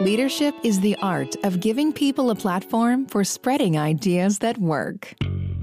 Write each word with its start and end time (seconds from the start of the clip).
Leadership 0.00 0.56
is 0.64 0.80
the 0.80 0.96
art 1.02 1.36
of 1.44 1.60
giving 1.60 1.92
people 1.92 2.30
a 2.30 2.34
platform 2.34 3.06
for 3.06 3.22
spreading 3.22 3.78
ideas 3.78 4.40
that 4.40 4.58
work. 4.58 5.14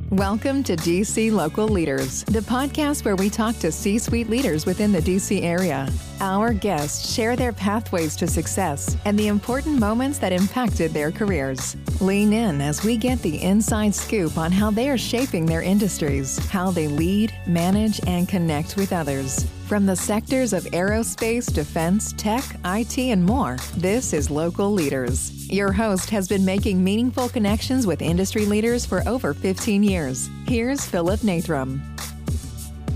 Welcome 0.09 0.63
to 0.63 0.77
DC 0.77 1.33
Local 1.33 1.67
Leaders, 1.67 2.23
the 2.23 2.39
podcast 2.39 3.03
where 3.03 3.17
we 3.17 3.29
talk 3.29 3.57
to 3.57 3.73
C 3.73 3.99
suite 3.99 4.29
leaders 4.29 4.65
within 4.65 4.93
the 4.93 5.01
DC 5.01 5.43
area. 5.43 5.89
Our 6.21 6.53
guests 6.53 7.13
share 7.13 7.35
their 7.35 7.51
pathways 7.51 8.15
to 8.17 8.27
success 8.27 8.95
and 9.03 9.19
the 9.19 9.27
important 9.27 9.77
moments 9.77 10.17
that 10.19 10.31
impacted 10.31 10.91
their 10.91 11.11
careers. 11.11 11.75
Lean 11.99 12.31
in 12.31 12.61
as 12.61 12.85
we 12.85 12.95
get 12.95 13.21
the 13.21 13.41
inside 13.43 13.93
scoop 13.93 14.37
on 14.37 14.53
how 14.53 14.71
they 14.71 14.89
are 14.89 14.97
shaping 14.97 15.45
their 15.45 15.61
industries, 15.61 16.37
how 16.47 16.71
they 16.71 16.87
lead, 16.87 17.33
manage, 17.47 17.99
and 18.07 18.29
connect 18.29 18.77
with 18.77 18.93
others. 18.93 19.45
From 19.71 19.85
the 19.85 19.95
sectors 19.95 20.51
of 20.51 20.65
aerospace, 20.65 21.45
defense, 21.53 22.11
tech, 22.17 22.43
IT, 22.65 22.97
and 22.97 23.25
more, 23.25 23.55
this 23.77 24.11
is 24.11 24.29
Local 24.29 24.69
Leaders. 24.69 25.49
Your 25.49 25.71
host 25.71 26.09
has 26.09 26.27
been 26.27 26.43
making 26.43 26.83
meaningful 26.83 27.29
connections 27.29 27.87
with 27.87 28.01
industry 28.01 28.45
leaders 28.45 28.85
for 28.85 29.01
over 29.07 29.33
15 29.33 29.81
years. 29.81 30.29
Here's 30.45 30.85
Philip 30.85 31.21
Nathram. 31.21 31.79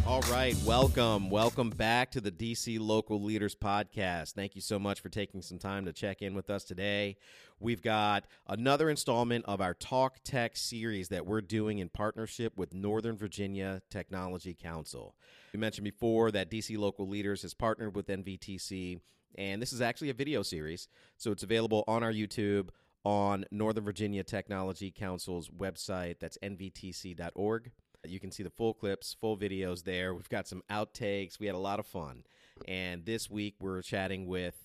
All 0.06 0.20
right, 0.24 0.56
welcome. 0.66 1.30
Welcome 1.30 1.70
back 1.70 2.12
to 2.12 2.20
the 2.20 2.30
DC 2.30 2.78
Local 2.78 3.22
Leaders 3.22 3.56
Podcast. 3.56 4.34
Thank 4.34 4.54
you 4.54 4.62
so 4.62 4.78
much 4.78 5.00
for 5.00 5.08
taking 5.08 5.42
some 5.42 5.58
time 5.58 5.86
to 5.86 5.94
check 5.94 6.22
in 6.22 6.36
with 6.36 6.50
us 6.50 6.66
today. 6.66 7.16
We've 7.60 7.82
got 7.82 8.26
another 8.48 8.90
installment 8.90 9.46
of 9.46 9.62
our 9.62 9.74
Talk 9.74 10.18
Tech 10.24 10.58
series 10.58 11.08
that 11.08 11.26
we're 11.26 11.42
doing 11.42 11.80
in 11.80 11.88
partnership 11.88 12.58
with 12.58 12.74
Northern 12.74 13.16
Virginia 13.18 13.82
Technology 13.90 14.54
Council. 14.54 15.16
We 15.54 15.60
mentioned 15.60 15.86
before 15.86 16.32
that 16.32 16.52
DC 16.52 16.78
Local 16.78 17.08
Leaders 17.08 17.44
has 17.44 17.54
partnered 17.54 17.96
with 17.96 18.08
NVTC, 18.08 19.00
and 19.38 19.62
this 19.62 19.72
is 19.72 19.82
actually 19.82 20.10
a 20.10 20.14
video 20.14 20.44
series. 20.44 20.90
So 21.16 21.32
it's 21.32 21.44
available 21.44 21.86
on 21.88 22.04
our 22.04 22.12
YouTube, 22.12 22.70
on 23.06 23.46
Northern 23.52 23.86
Virginia 23.86 24.24
Technology 24.24 24.92
Council's 24.92 25.50
website. 25.50 26.20
That's 26.20 26.38
nvtc.org. 26.44 27.72
You 28.06 28.20
can 28.20 28.32
see 28.32 28.44
the 28.44 28.50
full 28.50 28.74
clips, 28.74 29.16
full 29.20 29.38
videos 29.38 29.84
there. 29.84 30.14
We've 30.14 30.30
got 30.30 30.48
some 30.48 30.62
outtakes. 30.70 31.40
We 31.40 31.46
had 31.46 31.56
a 31.56 31.60
lot 31.60 31.80
of 31.80 31.88
fun. 31.88 32.24
And 32.68 33.06
this 33.06 33.30
week 33.30 33.56
we're 33.60 33.82
chatting 33.82 34.28
with 34.28 34.56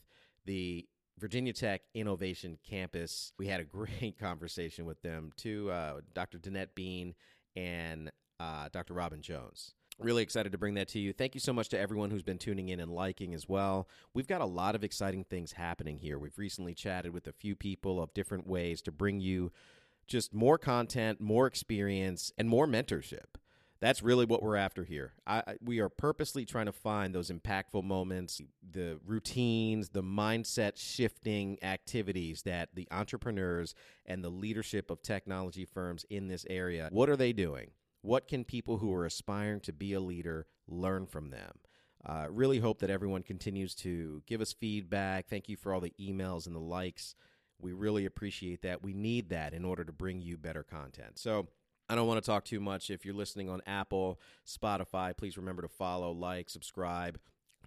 the 0.44 0.86
Virginia 1.20 1.52
Tech 1.52 1.82
Innovation 1.94 2.58
Campus. 2.68 3.32
We 3.38 3.46
had 3.46 3.60
a 3.60 3.64
great 3.76 4.18
conversation 4.18 4.86
with 4.86 5.02
them, 5.02 5.32
too. 5.36 5.70
Uh, 5.70 6.00
Dr. 6.14 6.38
Danette 6.38 6.74
Bean 6.74 7.14
and 7.54 8.10
uh, 8.40 8.68
Dr. 8.72 8.94
Robin 8.94 9.20
Jones. 9.20 9.74
Really 9.98 10.22
excited 10.22 10.52
to 10.52 10.58
bring 10.58 10.74
that 10.74 10.88
to 10.88 10.98
you. 10.98 11.12
Thank 11.12 11.34
you 11.34 11.40
so 11.40 11.52
much 11.52 11.68
to 11.68 11.78
everyone 11.78 12.10
who's 12.10 12.22
been 12.22 12.38
tuning 12.38 12.70
in 12.70 12.80
and 12.80 12.90
liking 12.90 13.34
as 13.34 13.46
well. 13.46 13.86
We've 14.14 14.26
got 14.26 14.40
a 14.40 14.46
lot 14.46 14.74
of 14.74 14.82
exciting 14.82 15.24
things 15.24 15.52
happening 15.52 15.98
here. 15.98 16.18
We've 16.18 16.38
recently 16.38 16.72
chatted 16.74 17.12
with 17.12 17.26
a 17.26 17.34
few 17.34 17.54
people 17.54 18.02
of 18.02 18.14
different 18.14 18.46
ways 18.46 18.80
to 18.82 18.92
bring 18.92 19.20
you 19.20 19.52
just 20.06 20.32
more 20.32 20.56
content, 20.56 21.20
more 21.20 21.46
experience, 21.46 22.32
and 22.38 22.48
more 22.48 22.66
mentorship. 22.66 23.36
That's 23.80 24.02
really 24.02 24.26
what 24.26 24.42
we're 24.42 24.56
after 24.56 24.84
here. 24.84 25.14
I, 25.26 25.56
we 25.64 25.78
are 25.80 25.88
purposely 25.88 26.44
trying 26.44 26.66
to 26.66 26.72
find 26.72 27.14
those 27.14 27.30
impactful 27.30 27.82
moments, 27.82 28.40
the 28.70 28.98
routines, 29.06 29.88
the 29.88 30.02
mindset 30.02 30.72
shifting 30.76 31.58
activities 31.62 32.42
that 32.42 32.74
the 32.74 32.86
entrepreneurs 32.90 33.74
and 34.04 34.22
the 34.22 34.28
leadership 34.28 34.90
of 34.90 35.02
technology 35.02 35.64
firms 35.64 36.04
in 36.10 36.28
this 36.28 36.44
area, 36.50 36.88
what 36.92 37.08
are 37.08 37.16
they 37.16 37.32
doing? 37.32 37.70
What 38.02 38.28
can 38.28 38.44
people 38.44 38.78
who 38.78 38.92
are 38.94 39.06
aspiring 39.06 39.60
to 39.60 39.72
be 39.72 39.94
a 39.94 40.00
leader 40.00 40.46
learn 40.68 41.06
from 41.06 41.30
them? 41.30 41.52
Uh, 42.04 42.26
really 42.30 42.58
hope 42.58 42.80
that 42.80 42.90
everyone 42.90 43.22
continues 43.22 43.74
to 43.76 44.22
give 44.26 44.40
us 44.40 44.52
feedback. 44.52 45.28
Thank 45.28 45.48
you 45.48 45.56
for 45.56 45.72
all 45.72 45.80
the 45.80 45.92
emails 46.00 46.46
and 46.46 46.56
the 46.56 46.60
likes. 46.60 47.14
We 47.58 47.72
really 47.72 48.06
appreciate 48.06 48.62
that. 48.62 48.82
We 48.82 48.94
need 48.94 49.30
that 49.30 49.52
in 49.52 49.64
order 49.64 49.84
to 49.84 49.92
bring 49.92 50.20
you 50.20 50.38
better 50.38 50.62
content. 50.62 51.18
So, 51.18 51.48
I 51.90 51.96
don't 51.96 52.06
want 52.06 52.22
to 52.22 52.30
talk 52.30 52.44
too 52.44 52.60
much. 52.60 52.88
If 52.88 53.04
you're 53.04 53.12
listening 53.12 53.48
on 53.50 53.62
Apple, 53.66 54.20
Spotify, 54.46 55.16
please 55.16 55.36
remember 55.36 55.62
to 55.62 55.68
follow, 55.68 56.12
like, 56.12 56.48
subscribe. 56.48 57.18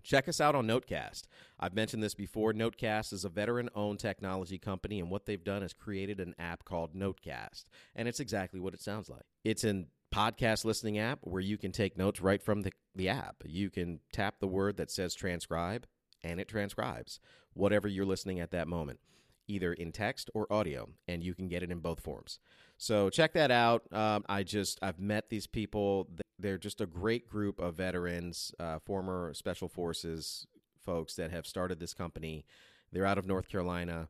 Check 0.01 0.29
us 0.29 0.39
out 0.39 0.55
on 0.55 0.65
Notecast. 0.65 1.23
I've 1.59 1.75
mentioned 1.75 2.01
this 2.01 2.15
before. 2.15 2.53
Notecast 2.53 3.11
is 3.11 3.25
a 3.25 3.29
veteran 3.29 3.69
owned 3.75 3.99
technology 3.99 4.57
company, 4.57 5.01
and 5.01 5.09
what 5.09 5.25
they've 5.25 5.43
done 5.43 5.61
is 5.61 5.73
created 5.73 6.21
an 6.21 6.35
app 6.39 6.63
called 6.63 6.95
Notecast. 6.95 7.65
And 7.97 8.07
it's 8.07 8.21
exactly 8.21 8.61
what 8.61 8.73
it 8.73 8.81
sounds 8.81 9.09
like. 9.09 9.25
It's 9.43 9.65
an 9.65 9.87
podcast 10.13 10.63
listening 10.63 10.97
app 10.99 11.19
where 11.23 11.41
you 11.41 11.57
can 11.57 11.73
take 11.73 11.97
notes 11.97 12.21
right 12.21 12.41
from 12.41 12.61
the, 12.61 12.71
the 12.95 13.09
app. 13.09 13.43
You 13.45 13.69
can 13.69 13.99
tap 14.13 14.35
the 14.39 14.47
word 14.47 14.77
that 14.77 14.89
says 14.89 15.15
transcribe 15.15 15.85
and 16.23 16.39
it 16.39 16.47
transcribes 16.47 17.19
whatever 17.53 17.89
you're 17.89 18.05
listening 18.05 18.39
at 18.39 18.51
that 18.51 18.69
moment, 18.69 19.01
either 19.49 19.73
in 19.73 19.91
text 19.91 20.29
or 20.33 20.51
audio, 20.51 20.87
and 21.09 21.23
you 21.25 21.33
can 21.33 21.49
get 21.49 21.61
it 21.61 21.71
in 21.71 21.79
both 21.79 21.99
forms. 21.99 22.39
So 22.83 23.09
check 23.09 23.33
that 23.33 23.51
out. 23.51 23.83
Um, 23.91 24.25
I 24.27 24.43
just 24.43 24.79
I've 24.81 24.99
met 24.99 25.29
these 25.29 25.47
people. 25.47 26.09
They're 26.39 26.57
just 26.57 26.81
a 26.81 26.85
great 26.85 27.29
group 27.29 27.59
of 27.59 27.75
veterans, 27.75 28.53
uh, 28.59 28.79
former 28.79 29.33
special 29.33 29.67
forces 29.67 30.47
folks 30.83 31.15
that 31.15 31.31
have 31.31 31.47
started 31.47 31.79
this 31.79 31.93
company. 31.93 32.45
They're 32.91 33.05
out 33.05 33.17
of 33.17 33.25
North 33.25 33.47
Carolina 33.47 34.09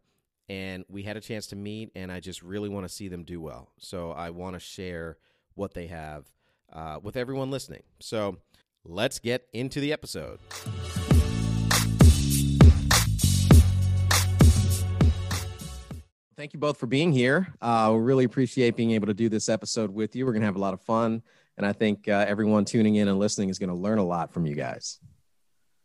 and 0.49 0.83
we 0.89 1.03
had 1.03 1.15
a 1.15 1.21
chance 1.21 1.47
to 1.47 1.55
meet 1.55 1.89
and 1.95 2.11
i 2.11 2.19
just 2.19 2.43
really 2.43 2.67
want 2.67 2.85
to 2.85 2.93
see 2.93 3.07
them 3.07 3.23
do 3.23 3.39
well 3.39 3.69
so 3.79 4.11
i 4.11 4.29
want 4.29 4.53
to 4.53 4.59
share 4.59 5.15
what 5.55 5.73
they 5.73 5.87
have 5.87 6.25
uh, 6.71 6.99
with 7.01 7.15
everyone 7.15 7.51
listening. 7.51 7.83
So 7.99 8.37
let's 8.83 9.19
get 9.19 9.47
into 9.53 9.79
the 9.79 9.93
episode. 9.93 10.39
Thank 16.35 16.53
you 16.53 16.59
both 16.59 16.79
for 16.79 16.87
being 16.87 17.11
here. 17.11 17.53
Uh, 17.61 17.91
we 17.93 17.99
really 17.99 18.23
appreciate 18.23 18.75
being 18.75 18.91
able 18.91 19.07
to 19.07 19.13
do 19.13 19.29
this 19.29 19.49
episode 19.49 19.91
with 19.91 20.15
you. 20.15 20.25
We're 20.25 20.31
going 20.31 20.41
to 20.41 20.47
have 20.47 20.55
a 20.55 20.59
lot 20.59 20.73
of 20.73 20.81
fun. 20.81 21.21
And 21.57 21.65
I 21.65 21.73
think 21.73 22.07
uh, 22.07 22.25
everyone 22.27 22.65
tuning 22.65 22.95
in 22.95 23.07
and 23.07 23.19
listening 23.19 23.49
is 23.49 23.59
going 23.59 23.69
to 23.69 23.75
learn 23.75 23.99
a 23.99 24.03
lot 24.03 24.33
from 24.33 24.45
you 24.47 24.55
guys. 24.55 24.99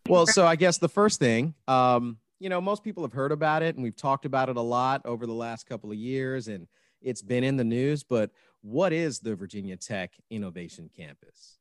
Well, 0.09 0.27
so 0.27 0.47
I 0.47 0.57
guess 0.57 0.79
the 0.79 0.89
first 0.89 1.19
thing, 1.19 1.55
um, 1.67 2.17
you 2.39 2.49
know, 2.49 2.63
most 2.63 2.83
people 2.83 3.03
have 3.03 3.13
heard 3.13 3.31
about 3.31 3.63
it 3.63 3.75
and 3.75 3.85
we've 3.85 3.97
talked 3.97 4.25
about 4.25 4.49
it 4.49 4.57
a 4.57 4.63
lot 4.63 5.03
over 5.05 5.27
the 5.27 5.35
last 5.35 5.67
couple 5.67 5.91
of 5.91 5.99
years 5.99 6.49
and 6.49 6.67
it's 7.03 7.21
been 7.21 7.45
in 7.45 7.57
the 7.57 7.65
news, 7.65 8.03
but 8.03 8.31
what 8.63 8.93
is 8.93 9.19
the 9.19 9.35
Virginia 9.35 9.77
Tech 9.77 10.15
Innovation 10.31 10.89
Campus? 10.97 11.58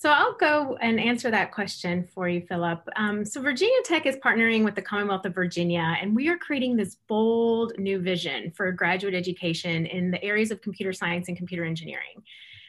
So 0.00 0.08
I'll 0.08 0.32
go 0.32 0.78
and 0.80 0.98
answer 0.98 1.30
that 1.30 1.52
question 1.52 2.08
for 2.14 2.26
you, 2.26 2.40
Philip. 2.40 2.88
Um, 2.96 3.22
so 3.22 3.42
Virginia 3.42 3.76
Tech 3.84 4.06
is 4.06 4.16
partnering 4.16 4.64
with 4.64 4.74
the 4.74 4.80
Commonwealth 4.80 5.26
of 5.26 5.34
Virginia, 5.34 5.94
and 6.00 6.16
we 6.16 6.30
are 6.30 6.38
creating 6.38 6.74
this 6.74 6.96
bold 7.06 7.74
new 7.76 7.98
vision 8.00 8.50
for 8.56 8.72
graduate 8.72 9.12
education 9.12 9.84
in 9.84 10.10
the 10.10 10.24
areas 10.24 10.50
of 10.50 10.62
computer 10.62 10.94
science 10.94 11.28
and 11.28 11.36
computer 11.36 11.66
engineering. 11.66 12.24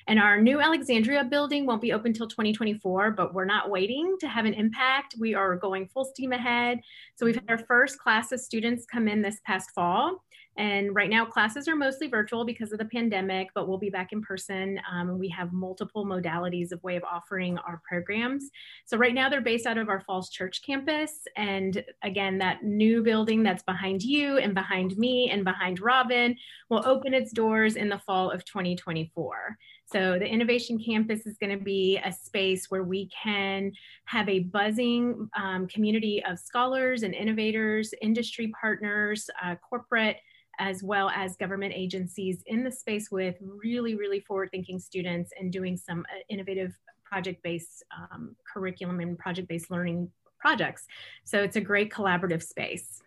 And 0.08 0.19
our 0.19 0.42
new 0.42 0.59
Alexandria 0.59 1.24
building 1.24 1.66
won't 1.66 1.81
be 1.81 1.94
open 1.94 2.08
until 2.08 2.28
2024, 2.28 3.12
but 3.12 3.34
we're 3.34 3.46
not 3.46 3.69
waiting 3.69 4.18
to 4.19 4.28
have 4.28 4.44
an 4.44 4.53
impact. 4.53 5.16
We 5.18 5.34
are 5.34 5.56
going 5.56 5.88
full 5.88 6.03
steam 6.03 6.34
ahead. 6.34 6.81
So 7.16 7.25
we've 7.25 7.36
had 7.36 7.46
our 7.48 7.59
first 7.59 7.98
class 7.98 8.34
of 8.34 8.42
students 8.42 8.86
come 8.86 9.08
in 9.08 9.22
this 9.22 9.40
past 9.46 9.72
fall. 9.72 10.22
And 10.57 10.94
right 10.94 11.09
now, 11.09 11.25
classes 11.25 11.67
are 11.67 11.75
mostly 11.75 12.07
virtual 12.07 12.44
because 12.44 12.73
of 12.73 12.79
the 12.79 12.85
pandemic, 12.85 13.50
but 13.56 13.67
we'll 13.67 13.78
be 13.78 13.89
back 13.89 14.12
in 14.12 14.22
person. 14.22 14.79
Um, 14.91 15.17
we 15.17 15.29
have 15.29 15.53
multiple 15.53 16.06
modalities 16.06 16.72
of 16.72 16.84
way 16.84 16.97
of 16.97 17.03
offering 17.03 17.57
our 17.59 17.81
programs. 17.88 18.50
So 18.85 18.97
right 18.97 19.13
now, 19.13 19.29
they're 19.29 19.41
based 19.41 19.66
out 19.66 19.78
of 19.78 19.88
our 19.88 20.01
Falls 20.01 20.29
Church 20.29 20.62
campus. 20.62 21.12
And 21.38 21.84
again, 22.03 22.38
that 22.39 22.63
new 22.63 23.01
building 23.01 23.44
that's 23.44 23.63
behind 23.63 24.03
you 24.03 24.38
and 24.38 24.53
behind 24.53 24.97
me 24.97 25.29
and 25.31 25.45
behind 25.45 25.79
Robin 25.79 26.35
will 26.69 26.85
open 26.85 27.13
its 27.13 27.31
doors 27.31 27.75
in 27.75 27.88
the 27.88 28.00
fall 28.00 28.29
of 28.29 28.44
2024. 28.44 29.57
So 29.91 30.18
the 30.18 30.28
Innovation 30.28 30.81
Campus 30.83 31.25
is 31.25 31.38
going 31.38 31.57
to 31.57 31.63
be 31.63 32.00
a 32.03 32.13
space 32.13 32.68
where 32.69 32.83
we 32.83 33.09
can 33.09 33.73
have 34.06 34.29
a 34.29 34.39
buzzing 34.39 35.29
um, 35.35 35.68
community 35.68 36.23
of 36.23 36.39
scholars 36.39 37.03
and 37.03 37.13
innovators, 37.13 37.94
industry 38.01 38.53
partners, 38.59 39.30
uh, 39.44 39.56
corporate 39.56 40.18
as 40.62 40.84
well 40.84 41.10
as 41.10 41.36
government 41.36 41.74
agencies 41.75 42.44
in 42.46 42.63
the 42.63 42.72
space 42.72 43.10
with 43.12 43.36
really, 43.42 43.96
really 43.96 44.19
forward 44.19 44.50
thinking 44.52 44.80
students 44.80 45.31
and 45.40 45.52
doing 45.52 45.75
some 45.75 46.02
uh, 46.02 46.19
innovative 46.30 46.72
project 47.04 47.42
based 47.42 47.84
um, 47.98 48.36
curriculum 48.54 49.00
and 49.00 49.18
project 49.18 49.48
based 49.48 49.72
learning 49.72 50.08
projects. 50.40 50.86
So 51.25 51.42
it's 51.42 51.56
a 51.56 51.62
great 51.62 51.92
collaborative 51.92 52.44
space. 52.44 53.02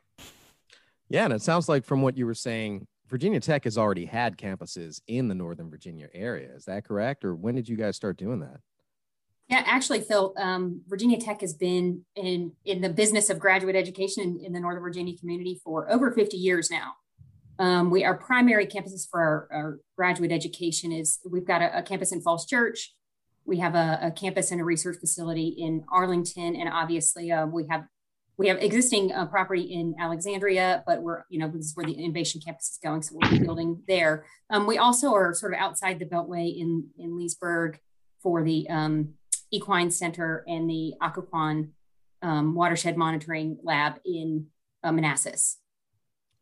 Yeah, 1.08 1.24
and 1.24 1.32
it 1.32 1.42
sounds 1.42 1.68
like 1.68 1.84
from 1.84 2.02
what 2.02 2.16
you 2.16 2.26
were 2.26 2.34
saying, 2.34 2.88
Virginia 3.08 3.38
Tech 3.38 3.64
has 3.64 3.78
already 3.78 4.04
had 4.04 4.36
campuses 4.36 5.00
in 5.06 5.28
the 5.28 5.34
Northern 5.34 5.70
Virginia 5.70 6.08
area. 6.12 6.52
Is 6.56 6.64
that 6.64 6.84
correct? 6.84 7.24
Or 7.24 7.36
when 7.36 7.54
did 7.54 7.68
you 7.68 7.76
guys 7.76 7.94
start 7.94 8.16
doing 8.16 8.40
that? 8.40 8.58
Yeah, 9.48 9.62
actually, 9.64 10.00
Phil, 10.00 10.34
um, 10.38 10.80
Virginia 10.88 11.20
Tech 11.20 11.42
has 11.42 11.54
been 11.54 12.04
in, 12.16 12.52
in 12.64 12.80
the 12.80 12.88
business 12.88 13.30
of 13.30 13.38
graduate 13.38 13.76
education 13.76 14.24
in, 14.24 14.46
in 14.46 14.52
the 14.52 14.60
Northern 14.60 14.82
Virginia 14.82 15.16
community 15.16 15.60
for 15.62 15.88
over 15.92 16.10
50 16.10 16.36
years 16.36 16.68
now. 16.68 16.94
Um, 17.58 17.90
we 17.90 18.04
our 18.04 18.16
primary 18.16 18.66
campuses 18.66 19.08
for 19.08 19.20
our, 19.20 19.48
our, 19.52 19.80
graduate 19.96 20.32
education 20.32 20.90
is 20.90 21.20
we've 21.30 21.46
got 21.46 21.62
a, 21.62 21.78
a 21.78 21.82
campus 21.82 22.10
in 22.10 22.20
Falls 22.20 22.46
Church, 22.46 22.92
we 23.44 23.58
have 23.58 23.74
a, 23.74 23.98
a, 24.02 24.10
campus 24.10 24.50
and 24.50 24.60
a 24.60 24.64
research 24.64 24.98
facility 24.98 25.48
in 25.48 25.84
Arlington, 25.92 26.56
and 26.56 26.68
obviously 26.68 27.30
uh, 27.30 27.46
we 27.46 27.66
have 27.68 27.84
we 28.36 28.48
have 28.48 28.58
existing 28.58 29.12
uh, 29.12 29.26
property 29.26 29.62
in 29.62 29.94
Alexandria, 30.00 30.82
but 30.86 31.02
we're, 31.02 31.22
you 31.28 31.38
know, 31.38 31.48
this 31.48 31.66
is 31.66 31.76
where 31.76 31.86
the 31.86 31.92
innovation 31.92 32.40
campus 32.44 32.70
is 32.70 32.78
going. 32.82 33.02
So 33.02 33.14
we'll 33.14 33.30
be 33.30 33.38
building 33.38 33.82
there. 33.86 34.26
Um, 34.50 34.66
we 34.66 34.76
also 34.76 35.14
are 35.14 35.32
sort 35.34 35.54
of 35.54 35.60
outside 35.60 36.00
the 36.00 36.04
Beltway 36.04 36.58
in, 36.58 36.88
in 36.98 37.16
Leesburg 37.16 37.78
for 38.20 38.42
the 38.42 38.68
um, 38.68 39.10
Equine 39.52 39.92
Center 39.92 40.44
and 40.48 40.68
the 40.68 40.94
Occoquan 41.00 41.70
um, 42.22 42.56
Watershed 42.56 42.96
Monitoring 42.96 43.58
Lab 43.62 44.00
in 44.04 44.46
uh, 44.82 44.90
Manassas. 44.90 45.58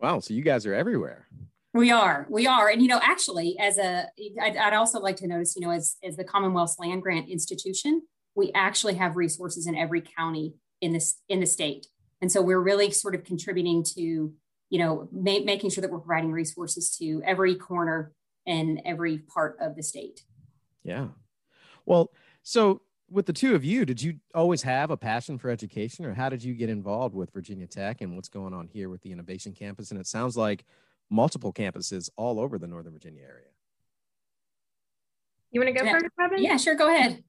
Wow. 0.03 0.19
So 0.21 0.35
you 0.35 0.43
guys 0.43 0.67
are 0.67 0.75
everywhere. 0.75 1.29
We 1.75 1.91
are, 1.91 2.27
we 2.29 2.47
are. 2.47 2.69
And, 2.69 2.83
you 2.83 2.89
know, 2.89 3.01
actually 3.03 3.57
as 3.59 3.79
a, 3.79 4.07
I'd, 4.43 4.59
I'd 4.59 4.75
also 4.75 5.01
like 5.01 5.17
to 5.17 5.27
notice, 5.27 5.57
you 5.57 5.63
know, 5.63 5.71
as, 5.73 5.97
as 6.05 6.17
the 6.17 6.25
Commonwealth's 6.25 6.79
land 6.79 7.01
grant 7.01 7.31
institution, 7.31 8.03
we 8.35 8.53
actually 8.55 8.95
have 8.95 9.17
resources 9.17 9.67
in 9.67 9.75
every 9.75 10.03
county 10.03 10.55
in 10.83 10.93
this 10.93 11.21
in 11.29 11.41
the 11.41 11.47
state 11.47 11.87
and 12.21 12.31
so 12.31 12.43
we're 12.43 12.61
really 12.61 12.91
sort 12.91 13.15
of 13.15 13.25
contributing 13.25 13.83
to 13.83 14.33
you 14.71 14.79
know 14.79 15.09
ma- 15.13 15.45
making 15.45 15.71
sure 15.71 15.83
that 15.83 15.91
we're 15.91 15.99
providing 15.99 16.33
resources 16.33 16.97
to 16.99 17.23
every 17.25 17.55
corner 17.55 18.13
and 18.47 18.83
every 18.85 19.19
part 19.19 19.57
of 19.61 19.77
the 19.77 19.83
state 19.83 20.23
yeah 20.83 21.09
well 21.87 22.11
so 22.43 22.83
with 23.13 23.27
the 23.27 23.33
two 23.33 23.55
of 23.55 23.65
you 23.65 23.85
did 23.85 24.03
you 24.03 24.15
always 24.35 24.63
have 24.63 24.91
a 24.91 24.97
passion 24.97 25.39
for 25.39 25.51
education 25.51 26.05
or 26.05 26.15
how 26.15 26.29
did 26.29 26.43
you 26.43 26.55
get 26.55 26.71
involved 26.71 27.15
with 27.15 27.31
virginia 27.33 27.67
tech 27.67 28.01
and 28.01 28.17
what's 28.17 28.29
going 28.29 28.55
on 28.55 28.67
here 28.67 28.89
with 28.89 29.03
the 29.03 29.13
innovation 29.13 29.53
campus 29.53 29.91
and 29.91 30.01
it 30.01 30.07
sounds 30.07 30.37
like 30.37 30.65
multiple 31.11 31.53
campuses 31.53 32.09
all 32.17 32.41
over 32.41 32.59
the 32.59 32.67
northern 32.67 32.93
virginia 32.93 33.23
area 33.23 33.49
you 35.51 35.61
want 35.61 35.69
to 35.69 35.79
go 35.79 35.85
yeah. 35.85 35.93
first 35.93 36.07
robin 36.19 36.43
yeah 36.43 36.57
sure 36.57 36.75
go 36.75 36.89
ahead 36.89 37.23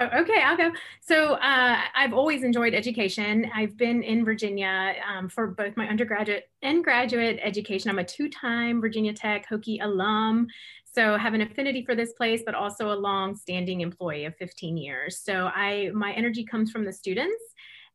Oh, 0.00 0.06
okay, 0.06 0.42
I'll 0.42 0.56
go. 0.56 0.72
So 1.02 1.34
uh, 1.34 1.76
I've 1.94 2.12
always 2.12 2.42
enjoyed 2.42 2.74
education. 2.74 3.48
I've 3.54 3.76
been 3.76 4.02
in 4.02 4.24
Virginia 4.24 4.96
um, 5.08 5.28
for 5.28 5.46
both 5.46 5.76
my 5.76 5.86
undergraduate 5.86 6.50
and 6.62 6.82
graduate 6.82 7.38
education. 7.40 7.90
I'm 7.90 8.00
a 8.00 8.04
two-time 8.04 8.80
Virginia 8.80 9.12
Tech 9.12 9.48
Hokie 9.48 9.78
alum, 9.80 10.48
so 10.94 11.16
have 11.16 11.34
an 11.34 11.40
affinity 11.40 11.84
for 11.84 11.94
this 11.94 12.12
place, 12.12 12.42
but 12.44 12.54
also 12.54 12.92
a 12.92 12.94
long-standing 12.94 13.80
employee 13.80 14.24
of 14.26 14.36
15 14.36 14.76
years. 14.76 15.20
So 15.22 15.46
I, 15.46 15.90
my 15.94 16.12
energy 16.12 16.44
comes 16.44 16.70
from 16.70 16.84
the 16.84 16.92
students 16.92 17.42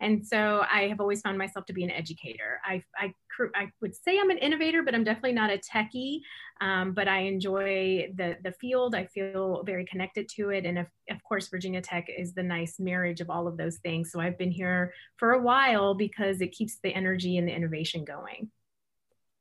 and 0.02 0.26
so 0.26 0.64
I 0.72 0.88
have 0.88 1.02
always 1.02 1.22
found 1.22 1.38
myself 1.38 1.66
to 1.66 1.74
be 1.74 1.84
an 1.84 1.92
educator. 1.92 2.62
I, 2.64 2.84
I, 2.98 3.14
I 3.56 3.72
would 3.82 3.94
say 3.94 4.18
I'm 4.18 4.30
an 4.30 4.38
innovator, 4.38 4.82
but 4.82 4.96
I'm 4.96 5.04
definitely 5.04 5.34
not 5.34 5.52
a 5.52 5.58
techie. 5.58 6.22
Um, 6.62 6.94
but 6.94 7.08
I 7.08 7.20
enjoy 7.20 8.12
the, 8.16 8.38
the 8.44 8.54
field. 8.54 8.96
I 8.96 9.06
feel 9.08 9.64
very 9.66 9.86
connected 9.86 10.30
to 10.36 10.52
it. 10.52 10.66
And 10.66 10.80
of, 10.80 10.88
of 11.10 11.22
course, 11.24 11.50
Virginia 11.50 11.82
Tech 11.82 12.08
is 12.10 12.34
the 12.34 12.44
nice 12.44 12.80
marriage 12.80 13.20
of 13.20 13.30
all 13.30 13.48
of 13.48 13.58
those 13.58 13.78
things. 13.78 14.12
So 14.12 14.22
I've 14.22 14.38
been 14.38 14.52
here 14.52 14.94
for 15.18 15.34
a 15.34 15.42
while 15.42 15.96
because 15.96 16.40
it 16.40 16.54
keeps 16.54 16.80
the 16.82 16.94
energy 16.94 17.38
and 17.38 17.48
the 17.48 17.54
innovation 17.54 18.06
going. 18.06 18.50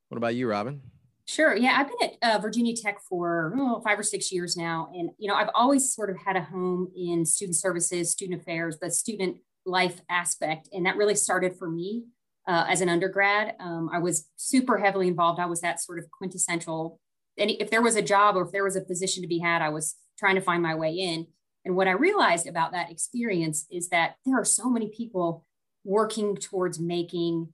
What 0.08 0.16
about 0.18 0.34
you, 0.34 0.48
Robin? 0.48 0.80
Sure. 1.28 1.54
Yeah, 1.54 1.74
I've 1.76 1.88
been 1.88 2.10
at 2.22 2.36
uh, 2.36 2.38
Virginia 2.38 2.74
Tech 2.74 3.02
for 3.06 3.52
oh, 3.54 3.82
five 3.84 3.98
or 3.98 4.02
six 4.02 4.32
years 4.32 4.56
now, 4.56 4.90
and 4.94 5.10
you 5.18 5.28
know 5.28 5.34
I've 5.34 5.50
always 5.54 5.92
sort 5.92 6.08
of 6.08 6.16
had 6.16 6.36
a 6.36 6.40
home 6.40 6.90
in 6.96 7.26
student 7.26 7.54
services, 7.54 8.10
student 8.10 8.40
affairs, 8.40 8.78
the 8.78 8.90
student 8.90 9.36
life 9.66 10.00
aspect. 10.08 10.70
And 10.72 10.86
that 10.86 10.96
really 10.96 11.14
started 11.14 11.54
for 11.54 11.68
me 11.68 12.04
uh, 12.48 12.64
as 12.66 12.80
an 12.80 12.88
undergrad. 12.88 13.56
Um, 13.60 13.90
I 13.92 13.98
was 13.98 14.30
super 14.36 14.78
heavily 14.78 15.06
involved. 15.06 15.38
I 15.38 15.44
was 15.44 15.60
that 15.60 15.82
sort 15.82 15.98
of 15.98 16.10
quintessential. 16.10 16.98
And 17.36 17.50
if 17.50 17.70
there 17.70 17.82
was 17.82 17.96
a 17.96 18.02
job 18.02 18.34
or 18.34 18.46
if 18.46 18.52
there 18.52 18.64
was 18.64 18.76
a 18.76 18.80
position 18.80 19.22
to 19.22 19.28
be 19.28 19.38
had, 19.38 19.60
I 19.60 19.68
was 19.68 19.96
trying 20.18 20.36
to 20.36 20.40
find 20.40 20.62
my 20.62 20.74
way 20.76 20.94
in. 20.94 21.26
And 21.66 21.76
what 21.76 21.88
I 21.88 21.92
realized 21.92 22.46
about 22.46 22.72
that 22.72 22.90
experience 22.90 23.66
is 23.70 23.90
that 23.90 24.14
there 24.24 24.40
are 24.40 24.46
so 24.46 24.70
many 24.70 24.88
people 24.88 25.44
working 25.84 26.36
towards 26.36 26.80
making 26.80 27.52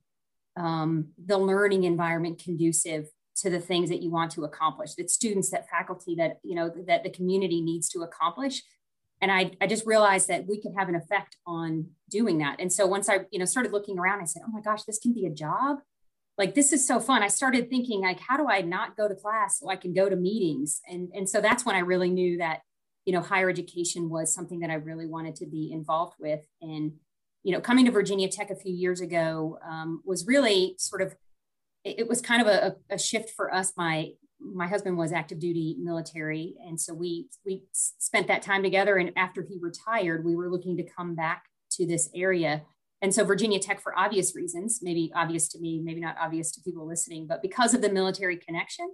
um, 0.55 1.09
the 1.17 1.37
learning 1.37 1.83
environment 1.83 2.41
conducive 2.41 3.09
to 3.37 3.49
the 3.49 3.59
things 3.59 3.89
that 3.89 4.01
you 4.01 4.11
want 4.11 4.31
to 4.31 4.43
accomplish. 4.43 4.95
That 4.95 5.09
students 5.09 5.49
that 5.51 5.69
faculty 5.69 6.15
that 6.15 6.39
you 6.43 6.55
know 6.55 6.71
that 6.87 7.03
the 7.03 7.09
community 7.09 7.61
needs 7.61 7.89
to 7.89 8.01
accomplish. 8.01 8.63
And 9.21 9.31
I, 9.31 9.51
I 9.61 9.67
just 9.67 9.85
realized 9.85 10.27
that 10.27 10.45
we 10.45 10.61
could 10.61 10.73
have 10.77 10.89
an 10.89 10.95
effect 10.95 11.37
on 11.47 11.87
doing 12.09 12.37
that. 12.39 12.57
And 12.59 12.71
so 12.71 12.85
once 12.85 13.09
i 13.09 13.21
you 13.31 13.39
know 13.39 13.45
started 13.45 13.71
looking 13.71 13.97
around 13.97 14.21
i 14.21 14.25
said 14.25 14.41
oh 14.45 14.51
my 14.51 14.61
gosh 14.61 14.83
this 14.83 14.99
can 14.99 15.13
be 15.13 15.25
a 15.25 15.31
job? 15.31 15.79
Like 16.37 16.53
this 16.53 16.73
is 16.73 16.85
so 16.85 16.99
fun. 16.99 17.23
I 17.23 17.27
started 17.27 17.69
thinking 17.69 18.01
like 18.01 18.19
how 18.19 18.37
do 18.37 18.47
i 18.47 18.61
not 18.61 18.97
go 18.97 19.07
to 19.07 19.15
class 19.15 19.59
so 19.59 19.69
i 19.69 19.75
can 19.75 19.93
go 19.93 20.09
to 20.09 20.15
meetings? 20.15 20.81
And 20.89 21.09
and 21.13 21.29
so 21.29 21.41
that's 21.41 21.65
when 21.65 21.75
i 21.75 21.79
really 21.79 22.09
knew 22.09 22.37
that 22.37 22.61
you 23.05 23.13
know 23.13 23.21
higher 23.21 23.49
education 23.49 24.09
was 24.09 24.33
something 24.33 24.59
that 24.59 24.69
i 24.69 24.75
really 24.75 25.05
wanted 25.05 25.35
to 25.37 25.45
be 25.45 25.71
involved 25.71 26.15
with. 26.19 26.41
And 26.61 26.93
you 27.43 27.51
know 27.51 27.61
coming 27.61 27.85
to 27.85 27.91
virginia 27.91 28.27
tech 28.27 28.49
a 28.49 28.55
few 28.55 28.73
years 28.73 29.01
ago 29.01 29.59
um, 29.67 30.01
was 30.05 30.25
really 30.25 30.75
sort 30.77 31.01
of 31.01 31.15
it, 31.85 32.07
was 32.07 32.21
kind 32.21 32.41
of 32.41 32.47
a, 32.47 32.75
a 32.89 32.97
shift 32.97 33.31
for 33.35 33.53
us. 33.53 33.73
My 33.77 34.11
my 34.39 34.67
husband 34.67 34.97
was 34.97 35.11
active 35.13 35.39
duty 35.39 35.77
military 35.79 36.55
and 36.67 36.79
so 36.79 36.93
we 36.93 37.27
we 37.45 37.63
spent 37.71 38.27
that 38.27 38.41
time 38.41 38.61
together 38.61 38.97
and 38.97 39.11
after 39.15 39.41
he 39.41 39.57
retired 39.59 40.25
we 40.25 40.35
were 40.35 40.51
looking 40.51 40.75
to 40.77 40.83
come 40.83 41.15
back 41.15 41.45
to 41.71 41.87
this 41.87 42.09
area. 42.13 42.63
And 43.01 43.15
so 43.15 43.23
virginia 43.23 43.59
tech 43.59 43.81
for 43.81 43.97
obvious 43.97 44.35
reasons 44.35 44.79
maybe 44.83 45.11
obvious 45.15 45.47
to 45.49 45.59
me 45.59 45.79
maybe 45.83 46.01
not 46.01 46.17
obvious 46.19 46.51
to 46.51 46.61
people 46.61 46.85
listening 46.85 47.27
but 47.27 47.41
because 47.41 47.73
of 47.73 47.81
the 47.81 47.89
military 47.89 48.37
connection 48.37 48.93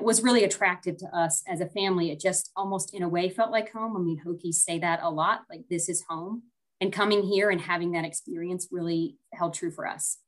was 0.00 0.22
really 0.22 0.44
attractive 0.44 0.98
to 0.98 1.06
us 1.06 1.42
as 1.48 1.60
a 1.60 1.66
family. 1.66 2.12
It 2.12 2.20
just 2.20 2.52
almost 2.54 2.94
in 2.94 3.02
a 3.02 3.08
way 3.08 3.28
felt 3.28 3.50
like 3.50 3.72
home. 3.72 3.96
I 3.96 4.00
mean 4.00 4.22
hokies 4.24 4.56
say 4.56 4.78
that 4.78 5.00
a 5.02 5.10
lot 5.10 5.40
like 5.50 5.62
this 5.70 5.88
is 5.88 6.04
home. 6.08 6.42
And 6.80 6.92
coming 6.92 7.22
here 7.22 7.50
and 7.50 7.60
having 7.60 7.92
that 7.92 8.04
experience 8.04 8.68
really 8.70 9.16
held 9.32 9.54
true 9.54 9.70
for 9.70 9.86
us 9.86 10.18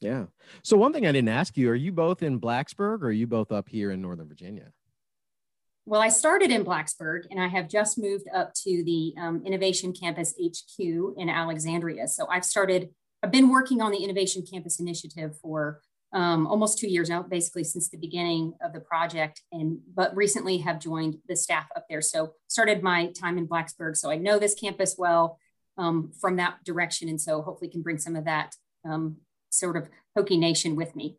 yeah. 0.00 0.26
So 0.62 0.76
one 0.76 0.92
thing 0.92 1.06
I 1.06 1.12
didn't 1.12 1.28
ask 1.28 1.56
you, 1.56 1.70
are 1.70 1.74
you 1.74 1.92
both 1.92 2.22
in 2.22 2.40
Blacksburg 2.40 3.02
or 3.02 3.06
are 3.06 3.12
you 3.12 3.26
both 3.26 3.52
up 3.52 3.68
here 3.68 3.90
in 3.90 4.00
Northern 4.00 4.28
Virginia? 4.28 4.72
Well, 5.86 6.00
I 6.00 6.08
started 6.08 6.50
in 6.50 6.64
Blacksburg 6.64 7.24
and 7.30 7.40
I 7.40 7.48
have 7.48 7.68
just 7.68 7.98
moved 7.98 8.26
up 8.34 8.54
to 8.62 8.84
the 8.84 9.14
um, 9.18 9.42
Innovation 9.44 9.92
Campus 9.92 10.34
HQ 10.40 10.78
in 10.78 11.28
Alexandria. 11.28 12.06
So 12.08 12.26
I've 12.30 12.44
started, 12.44 12.90
I've 13.22 13.32
been 13.32 13.48
working 13.48 13.80
on 13.80 13.90
the 13.90 13.98
Innovation 13.98 14.44
Campus 14.48 14.80
initiative 14.80 15.36
for 15.42 15.80
um, 16.12 16.46
almost 16.46 16.78
two 16.78 16.88
years 16.88 17.08
now, 17.08 17.22
basically 17.22 17.64
since 17.64 17.88
the 17.88 17.96
beginning 17.96 18.54
of 18.62 18.72
the 18.72 18.80
project, 18.80 19.42
and 19.52 19.78
but 19.94 20.14
recently 20.16 20.58
have 20.58 20.80
joined 20.80 21.18
the 21.28 21.36
staff 21.36 21.68
up 21.76 21.86
there. 21.88 22.02
So 22.02 22.34
started 22.48 22.82
my 22.82 23.12
time 23.12 23.38
in 23.38 23.46
Blacksburg, 23.46 23.96
so 23.96 24.10
I 24.10 24.16
know 24.16 24.38
this 24.38 24.54
campus 24.54 24.96
well 24.98 25.38
um, 25.78 26.10
from 26.20 26.36
that 26.36 26.64
direction, 26.64 27.08
and 27.08 27.20
so 27.20 27.42
hopefully 27.42 27.70
can 27.70 27.82
bring 27.82 27.98
some 27.98 28.16
of 28.16 28.24
that 28.24 28.56
um, 28.84 29.18
sort 29.50 29.76
of 29.76 29.88
Hokie 30.16 30.38
Nation 30.38 30.76
with 30.76 30.96
me. 30.96 31.16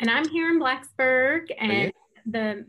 And 0.00 0.10
I'm 0.10 0.28
here 0.28 0.50
in 0.50 0.58
Blacksburg, 0.58 1.50
and 1.58 1.92
the 2.26 2.64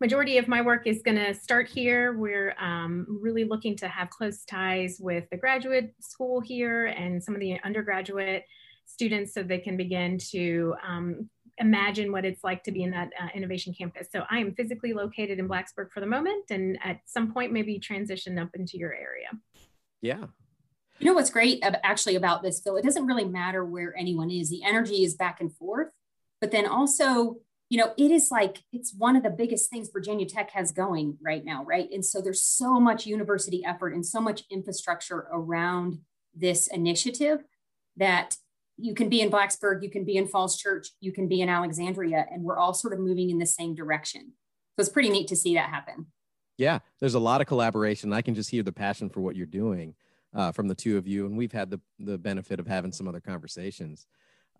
majority 0.00 0.38
of 0.38 0.48
my 0.48 0.62
work 0.62 0.86
is 0.86 1.02
going 1.02 1.18
to 1.18 1.34
start 1.34 1.68
here. 1.68 2.16
We're 2.16 2.54
um, 2.58 3.06
really 3.20 3.44
looking 3.44 3.76
to 3.76 3.88
have 3.88 4.08
close 4.10 4.44
ties 4.44 4.98
with 4.98 5.28
the 5.30 5.36
graduate 5.36 5.94
school 6.00 6.40
here 6.40 6.86
and 6.86 7.22
some 7.22 7.34
of 7.34 7.40
the 7.40 7.58
undergraduate 7.64 8.44
students 8.86 9.34
so 9.34 9.42
they 9.42 9.58
can 9.58 9.76
begin 9.76 10.18
to 10.30 10.74
um, 10.86 11.28
imagine 11.58 12.10
what 12.10 12.24
it's 12.24 12.42
like 12.42 12.64
to 12.64 12.72
be 12.72 12.82
in 12.82 12.90
that 12.90 13.10
uh, 13.22 13.28
innovation 13.34 13.74
campus. 13.76 14.08
So 14.10 14.24
I 14.30 14.38
am 14.38 14.54
physically 14.54 14.94
located 14.94 15.38
in 15.38 15.48
Blacksburg 15.48 15.92
for 15.92 16.00
the 16.00 16.06
moment 16.06 16.46
and 16.50 16.78
at 16.82 17.00
some 17.04 17.32
point 17.32 17.52
maybe 17.52 17.78
transition 17.78 18.38
up 18.38 18.48
into 18.54 18.78
your 18.78 18.94
area. 18.94 19.28
Yeah, 20.00 20.24
you 21.00 21.06
know 21.06 21.14
what's 21.14 21.30
great 21.30 21.62
actually 21.82 22.14
about 22.14 22.42
this, 22.42 22.60
Phil? 22.60 22.76
It 22.76 22.84
doesn't 22.84 23.06
really 23.06 23.24
matter 23.24 23.64
where 23.64 23.96
anyone 23.96 24.30
is. 24.30 24.50
The 24.50 24.62
energy 24.62 25.02
is 25.02 25.14
back 25.14 25.40
and 25.40 25.52
forth, 25.54 25.88
but 26.40 26.50
then 26.50 26.66
also, 26.66 27.36
you 27.70 27.78
know, 27.78 27.94
it 27.96 28.10
is 28.10 28.30
like 28.30 28.58
it's 28.70 28.94
one 28.94 29.16
of 29.16 29.22
the 29.22 29.30
biggest 29.30 29.70
things 29.70 29.88
Virginia 29.90 30.26
Tech 30.26 30.50
has 30.50 30.72
going 30.72 31.16
right 31.22 31.44
now, 31.44 31.64
right? 31.64 31.88
And 31.90 32.04
so 32.04 32.20
there's 32.20 32.42
so 32.42 32.78
much 32.78 33.06
university 33.06 33.64
effort 33.64 33.94
and 33.94 34.04
so 34.04 34.20
much 34.20 34.42
infrastructure 34.50 35.26
around 35.32 36.00
this 36.34 36.66
initiative 36.66 37.44
that 37.96 38.36
you 38.76 38.94
can 38.94 39.08
be 39.08 39.20
in 39.20 39.30
Blacksburg, 39.30 39.82
you 39.82 39.90
can 39.90 40.04
be 40.04 40.16
in 40.16 40.26
Falls 40.26 40.56
Church, 40.56 40.88
you 41.00 41.12
can 41.12 41.28
be 41.28 41.40
in 41.40 41.48
Alexandria, 41.48 42.26
and 42.30 42.42
we're 42.42 42.58
all 42.58 42.74
sort 42.74 42.92
of 42.92 42.98
moving 42.98 43.30
in 43.30 43.38
the 43.38 43.46
same 43.46 43.74
direction. 43.74 44.32
So 44.76 44.80
it's 44.80 44.88
pretty 44.88 45.10
neat 45.10 45.28
to 45.28 45.36
see 45.36 45.54
that 45.54 45.70
happen. 45.70 46.06
Yeah, 46.56 46.80
there's 46.98 47.14
a 47.14 47.20
lot 47.20 47.40
of 47.40 47.46
collaboration. 47.46 48.12
I 48.12 48.22
can 48.22 48.34
just 48.34 48.50
hear 48.50 48.62
the 48.62 48.72
passion 48.72 49.08
for 49.08 49.20
what 49.20 49.36
you're 49.36 49.46
doing 49.46 49.94
uh, 50.34 50.52
from 50.52 50.68
the 50.68 50.74
two 50.74 50.96
of 50.96 51.06
you, 51.06 51.26
and 51.26 51.36
we've 51.36 51.52
had 51.52 51.70
the 51.70 51.80
the 51.98 52.18
benefit 52.18 52.60
of 52.60 52.66
having 52.66 52.92
some 52.92 53.08
other 53.08 53.20
conversations. 53.20 54.06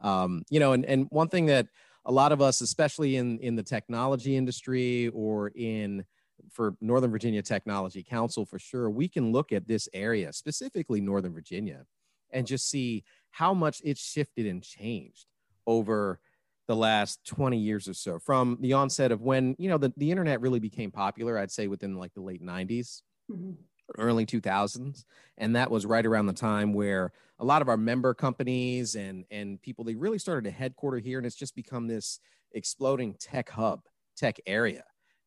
Um, 0.00 0.42
you 0.50 0.60
know, 0.60 0.72
and 0.72 0.84
and 0.84 1.06
one 1.10 1.28
thing 1.28 1.46
that 1.46 1.68
a 2.04 2.12
lot 2.12 2.32
of 2.32 2.40
us, 2.40 2.60
especially 2.60 3.16
in 3.16 3.38
in 3.38 3.56
the 3.56 3.62
technology 3.62 4.36
industry 4.36 5.08
or 5.08 5.48
in 5.54 6.04
for 6.50 6.74
Northern 6.80 7.10
Virginia 7.10 7.42
Technology 7.42 8.02
Council 8.02 8.44
for 8.44 8.58
sure, 8.58 8.90
we 8.90 9.08
can 9.08 9.30
look 9.30 9.52
at 9.52 9.68
this 9.68 9.88
area, 9.92 10.32
specifically 10.32 11.00
Northern 11.00 11.34
Virginia, 11.34 11.84
and 12.30 12.46
just 12.46 12.68
see 12.68 13.04
how 13.30 13.54
much 13.54 13.80
it's 13.84 14.00
shifted 14.00 14.46
and 14.46 14.62
changed 14.62 15.26
over 15.66 16.18
the 16.66 16.74
last 16.76 17.24
20 17.26 17.58
years 17.58 17.88
or 17.88 17.94
so 17.94 18.18
from 18.20 18.56
the 18.60 18.72
onset 18.72 19.10
of 19.10 19.20
when 19.22 19.56
you 19.58 19.68
know 19.68 19.76
the, 19.76 19.92
the 19.96 20.08
internet 20.08 20.40
really 20.40 20.60
became 20.60 20.88
popular 20.88 21.36
i'd 21.36 21.50
say 21.50 21.66
within 21.66 21.96
like 21.96 22.14
the 22.14 22.20
late 22.20 22.44
90s 22.44 23.02
mm-hmm 23.28 23.50
early 23.98 24.26
2000s 24.26 25.04
and 25.38 25.56
that 25.56 25.70
was 25.70 25.86
right 25.86 26.06
around 26.06 26.26
the 26.26 26.32
time 26.32 26.72
where 26.72 27.12
a 27.40 27.44
lot 27.44 27.62
of 27.62 27.68
our 27.68 27.76
member 27.76 28.14
companies 28.14 28.94
and 28.94 29.24
and 29.30 29.60
people 29.62 29.84
they 29.84 29.94
really 29.94 30.18
started 30.18 30.44
to 30.44 30.50
headquarter 30.50 30.98
here 30.98 31.18
and 31.18 31.26
it's 31.26 31.36
just 31.36 31.56
become 31.56 31.88
this 31.88 32.20
exploding 32.52 33.14
tech 33.18 33.48
hub 33.50 33.80
tech 34.16 34.38
area. 34.46 34.84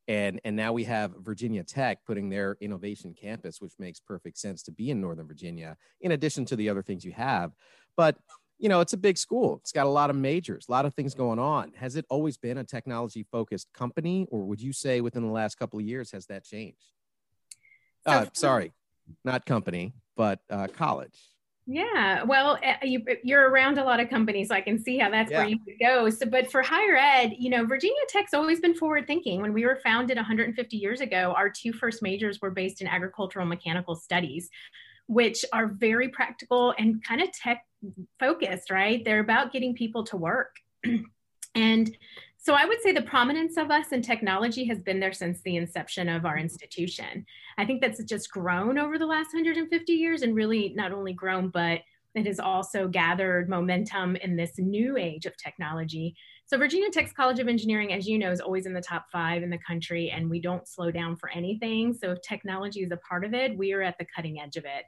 And 0.07 0.39
and 0.45 0.55
now 0.55 0.73
we 0.73 0.83
have 0.83 1.13
virginia 1.19 1.63
tech 1.63 2.05
putting 2.05 2.29
their 2.29 2.57
innovation 2.61 3.15
campus 3.19 3.59
which 3.59 3.73
makes 3.79 3.99
perfect 3.99 4.37
sense 4.37 4.61
to 4.63 4.71
be 4.71 4.91
in 4.91 5.01
northern 5.01 5.27
virginia 5.27 5.77
in 6.01 6.11
addition 6.11 6.45
to 6.45 6.55
the 6.55 6.69
other 6.69 6.83
things 6.83 7.03
you 7.03 7.13
have. 7.13 7.51
But 7.97 8.17
you 8.59 8.69
know 8.69 8.81
it's 8.81 8.93
a 8.93 8.97
big 8.97 9.17
school. 9.17 9.57
It's 9.61 9.71
got 9.71 9.87
a 9.87 9.89
lot 9.89 10.09
of 10.09 10.15
majors 10.15 10.67
a 10.69 10.71
lot 10.71 10.85
of 10.85 10.93
things 10.93 11.15
going 11.15 11.39
on. 11.39 11.71
Has 11.75 11.95
it 11.95 12.05
always 12.09 12.37
been 12.37 12.59
a 12.59 12.63
technology 12.63 13.25
focused 13.31 13.73
company 13.73 14.27
or 14.29 14.43
would 14.45 14.61
you 14.61 14.73
say 14.73 15.01
within 15.01 15.23
the 15.23 15.31
last 15.33 15.55
couple 15.55 15.79
of 15.79 15.85
years 15.85 16.11
has 16.11 16.27
that 16.27 16.43
changed 16.43 16.91
uh, 18.05 18.25
sorry, 18.33 18.71
not 19.23 19.45
company, 19.45 19.93
but 20.15 20.39
uh, 20.49 20.67
college. 20.67 21.17
Yeah, 21.65 22.23
well, 22.23 22.59
eh, 22.61 22.75
you, 22.83 23.05
you're 23.23 23.49
around 23.49 23.77
a 23.77 23.83
lot 23.83 24.01
of 24.01 24.09
companies, 24.09 24.49
so 24.49 24.55
I 24.55 24.61
can 24.61 24.77
see 24.77 24.97
how 24.97 25.09
that's 25.09 25.31
yeah. 25.31 25.39
where 25.39 25.47
you 25.47 25.59
could 25.59 25.79
go. 25.79 26.09
So, 26.09 26.25
but 26.25 26.51
for 26.51 26.61
higher 26.61 26.97
ed, 26.97 27.35
you 27.37 27.49
know, 27.49 27.65
Virginia 27.65 28.01
Tech's 28.09 28.33
always 28.33 28.59
been 28.59 28.75
forward 28.75 29.07
thinking. 29.07 29.41
When 29.41 29.53
we 29.53 29.65
were 29.65 29.79
founded 29.81 30.17
150 30.17 30.75
years 30.75 30.99
ago, 30.99 31.33
our 31.37 31.49
two 31.49 31.71
first 31.71 32.01
majors 32.01 32.41
were 32.41 32.51
based 32.51 32.81
in 32.81 32.87
agricultural 32.87 33.45
mechanical 33.45 33.95
studies, 33.95 34.49
which 35.07 35.45
are 35.53 35.67
very 35.67 36.09
practical 36.09 36.73
and 36.77 37.01
kind 37.01 37.21
of 37.21 37.31
tech 37.31 37.65
focused, 38.19 38.69
right? 38.69 39.03
They're 39.05 39.21
about 39.21 39.53
getting 39.53 39.73
people 39.73 40.03
to 40.05 40.17
work. 40.17 40.57
and 41.55 41.95
so 42.43 42.55
I 42.55 42.65
would 42.65 42.81
say 42.81 42.91
the 42.91 43.01
prominence 43.01 43.55
of 43.55 43.71
us 43.71 43.93
in 43.93 44.01
technology 44.01 44.65
has 44.65 44.83
been 44.83 44.99
there 44.99 45.13
since 45.13 45.41
the 45.41 45.55
inception 45.55 46.09
of 46.09 46.25
our 46.25 46.37
institution. 46.37 47.25
I 47.57 47.65
think 47.65 47.79
that's 47.79 48.03
just 48.03 48.29
grown 48.31 48.77
over 48.77 48.99
the 48.99 49.05
last 49.05 49.33
150 49.33 49.93
years 49.93 50.23
and 50.23 50.35
really 50.35 50.73
not 50.75 50.91
only 50.91 51.13
grown, 51.13 51.47
but 51.47 51.79
it 52.15 52.27
has 52.27 52.41
also 52.41 52.89
gathered 52.89 53.47
momentum 53.47 54.17
in 54.17 54.35
this 54.35 54.51
new 54.57 54.97
age 54.97 55.25
of 55.25 55.37
technology. 55.37 56.17
So 56.45 56.57
Virginia 56.57 56.89
Tech's 56.91 57.13
College 57.13 57.39
of 57.39 57.47
Engineering, 57.47 57.93
as 57.93 58.07
you 58.07 58.19
know, 58.19 58.29
is 58.29 58.41
always 58.41 58.65
in 58.65 58.73
the 58.73 58.81
top 58.81 59.05
five 59.09 59.41
in 59.41 59.49
the 59.49 59.57
country, 59.65 60.11
and 60.11 60.29
we 60.29 60.41
don't 60.41 60.67
slow 60.67 60.91
down 60.91 61.15
for 61.15 61.29
anything. 61.29 61.93
So 61.93 62.11
if 62.11 62.21
technology 62.21 62.81
is 62.81 62.91
a 62.91 62.97
part 62.97 63.23
of 63.23 63.33
it, 63.33 63.57
we 63.57 63.71
are 63.71 63.81
at 63.81 63.97
the 63.97 64.05
cutting 64.13 64.41
edge 64.41 64.57
of 64.57 64.65
it. 64.65 64.83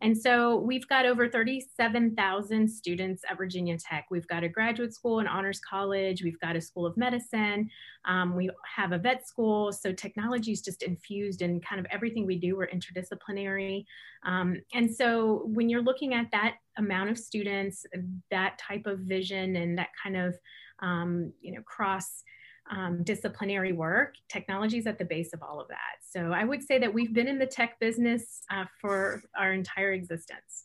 And 0.00 0.16
so 0.16 0.56
we've 0.56 0.86
got 0.88 1.06
over 1.06 1.28
37,000 1.28 2.68
students 2.68 3.22
at 3.28 3.36
Virginia 3.36 3.78
Tech. 3.78 4.06
We've 4.10 4.26
got 4.26 4.44
a 4.44 4.48
graduate 4.48 4.94
school, 4.94 5.20
an 5.20 5.26
honors 5.26 5.60
college, 5.60 6.22
we've 6.22 6.40
got 6.40 6.56
a 6.56 6.60
school 6.60 6.84
of 6.84 6.96
medicine, 6.96 7.70
um, 8.04 8.36
we 8.36 8.50
have 8.74 8.92
a 8.92 8.98
vet 8.98 9.26
school. 9.26 9.72
So 9.72 9.92
technology 9.92 10.52
is 10.52 10.60
just 10.60 10.82
infused 10.82 11.42
in 11.42 11.60
kind 11.60 11.80
of 11.80 11.86
everything 11.90 12.26
we 12.26 12.38
do. 12.38 12.56
We're 12.56 12.68
interdisciplinary. 12.68 13.84
Um, 14.24 14.60
and 14.74 14.94
so 14.94 15.42
when 15.46 15.68
you're 15.68 15.82
looking 15.82 16.14
at 16.14 16.30
that 16.32 16.56
amount 16.76 17.10
of 17.10 17.18
students, 17.18 17.86
that 18.30 18.58
type 18.58 18.86
of 18.86 19.00
vision, 19.00 19.56
and 19.56 19.78
that 19.78 19.88
kind 20.02 20.16
of 20.16 20.38
um, 20.80 21.32
you 21.40 21.52
know 21.54 21.62
cross 21.62 22.22
um, 22.70 23.02
disciplinary 23.02 23.72
work, 23.72 24.14
technology 24.28 24.78
is 24.78 24.86
at 24.86 24.98
the 24.98 25.04
base 25.04 25.32
of 25.32 25.42
all 25.42 25.60
of 25.60 25.68
that. 25.68 25.96
So 26.08 26.32
I 26.32 26.44
would 26.44 26.62
say 26.62 26.78
that 26.78 26.92
we've 26.92 27.12
been 27.12 27.28
in 27.28 27.38
the 27.38 27.46
tech 27.46 27.78
business 27.80 28.42
uh, 28.50 28.64
for 28.80 29.22
our 29.36 29.52
entire 29.52 29.92
existence. 29.92 30.64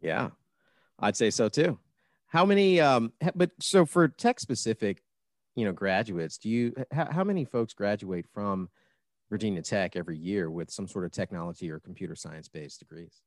Yeah, 0.00 0.30
I'd 0.98 1.16
say 1.16 1.30
so 1.30 1.48
too. 1.48 1.78
How 2.26 2.44
many, 2.44 2.80
um, 2.80 3.12
but 3.34 3.52
so 3.60 3.86
for 3.86 4.08
tech 4.08 4.40
specific, 4.40 5.02
you 5.54 5.64
know, 5.64 5.72
graduates, 5.72 6.36
do 6.36 6.48
you, 6.50 6.74
how, 6.90 7.10
how 7.10 7.24
many 7.24 7.44
folks 7.44 7.72
graduate 7.74 8.26
from 8.34 8.68
Virginia 9.30 9.62
Tech 9.62 9.96
every 9.96 10.18
year 10.18 10.50
with 10.50 10.70
some 10.70 10.86
sort 10.86 11.04
of 11.04 11.12
technology 11.12 11.70
or 11.70 11.78
computer 11.78 12.14
science 12.16 12.48
based 12.48 12.80
degrees? 12.80 13.22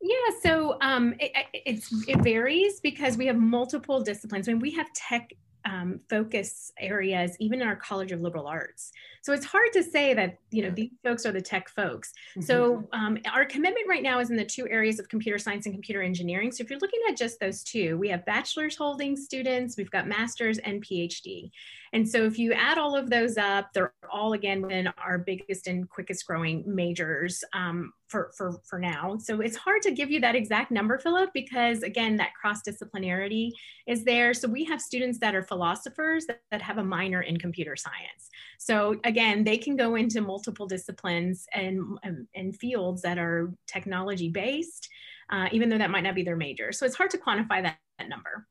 Yeah, 0.00 0.14
so 0.42 0.78
um, 0.80 1.14
it, 1.18 1.84
it 2.08 2.22
varies 2.22 2.80
because 2.80 3.18
we 3.18 3.26
have 3.26 3.36
multiple 3.36 4.00
disciplines. 4.00 4.48
I 4.48 4.52
mean, 4.52 4.60
we 4.60 4.70
have 4.70 4.90
tech 4.94 5.30
um, 5.64 6.00
focus 6.08 6.72
areas, 6.78 7.36
even 7.40 7.60
in 7.62 7.68
our 7.68 7.76
College 7.76 8.12
of 8.12 8.20
Liberal 8.20 8.46
Arts. 8.46 8.92
So 9.22 9.32
it's 9.32 9.44
hard 9.44 9.72
to 9.74 9.82
say 9.82 10.14
that 10.14 10.38
you 10.50 10.62
know 10.62 10.70
these 10.70 10.90
folks 11.04 11.26
are 11.26 11.32
the 11.32 11.40
tech 11.40 11.68
folks. 11.68 12.12
Mm-hmm. 12.30 12.42
So 12.42 12.88
um, 12.92 13.18
our 13.30 13.44
commitment 13.44 13.86
right 13.88 14.02
now 14.02 14.18
is 14.18 14.30
in 14.30 14.36
the 14.36 14.44
two 14.44 14.68
areas 14.68 14.98
of 14.98 15.08
computer 15.08 15.38
science 15.38 15.66
and 15.66 15.74
computer 15.74 16.02
engineering. 16.02 16.52
So 16.52 16.62
if 16.62 16.70
you're 16.70 16.78
looking 16.78 17.00
at 17.08 17.16
just 17.16 17.40
those 17.40 17.62
two, 17.62 17.98
we 17.98 18.08
have 18.08 18.24
bachelor's 18.24 18.76
holding 18.76 19.16
students, 19.16 19.76
we've 19.76 19.90
got 19.90 20.06
masters 20.06 20.58
and 20.58 20.84
PhD. 20.84 21.50
And 21.92 22.08
so 22.08 22.24
if 22.24 22.38
you 22.38 22.52
add 22.52 22.78
all 22.78 22.96
of 22.96 23.10
those 23.10 23.36
up, 23.36 23.72
they're 23.72 23.92
all 24.10 24.32
again 24.32 24.62
within 24.62 24.88
our 24.98 25.18
biggest 25.18 25.66
and 25.66 25.88
quickest 25.88 26.26
growing 26.26 26.62
majors 26.66 27.42
um, 27.52 27.92
for, 28.10 28.32
for, 28.36 28.60
for 28.64 28.78
now. 28.78 29.16
So 29.18 29.40
it's 29.40 29.56
hard 29.56 29.82
to 29.82 29.92
give 29.92 30.10
you 30.10 30.20
that 30.20 30.34
exact 30.34 30.70
number, 30.70 30.98
Philip, 30.98 31.30
because 31.32 31.82
again, 31.82 32.16
that 32.16 32.34
cross-disciplinarity 32.34 33.52
is 33.86 34.04
there. 34.04 34.34
So 34.34 34.48
we 34.48 34.64
have 34.64 34.80
students 34.80 35.18
that 35.20 35.34
are 35.34 35.42
philosophers 35.42 36.26
that, 36.26 36.42
that 36.50 36.60
have 36.60 36.78
a 36.78 36.84
minor 36.84 37.22
in 37.22 37.38
computer 37.38 37.76
science. 37.76 38.28
So 38.58 39.00
again, 39.04 39.44
they 39.44 39.56
can 39.56 39.76
go 39.76 39.94
into 39.94 40.20
multiple 40.20 40.66
disciplines 40.66 41.46
and, 41.54 41.98
and, 42.02 42.26
and 42.34 42.56
fields 42.56 43.02
that 43.02 43.18
are 43.18 43.52
technology 43.66 44.28
based, 44.28 44.88
uh, 45.30 45.48
even 45.52 45.68
though 45.68 45.78
that 45.78 45.90
might 45.90 46.02
not 46.02 46.16
be 46.16 46.24
their 46.24 46.36
major. 46.36 46.72
So 46.72 46.84
it's 46.86 46.96
hard 46.96 47.10
to 47.10 47.18
quantify 47.18 47.62
that, 47.62 47.78
that 47.98 48.08
number. 48.08 48.46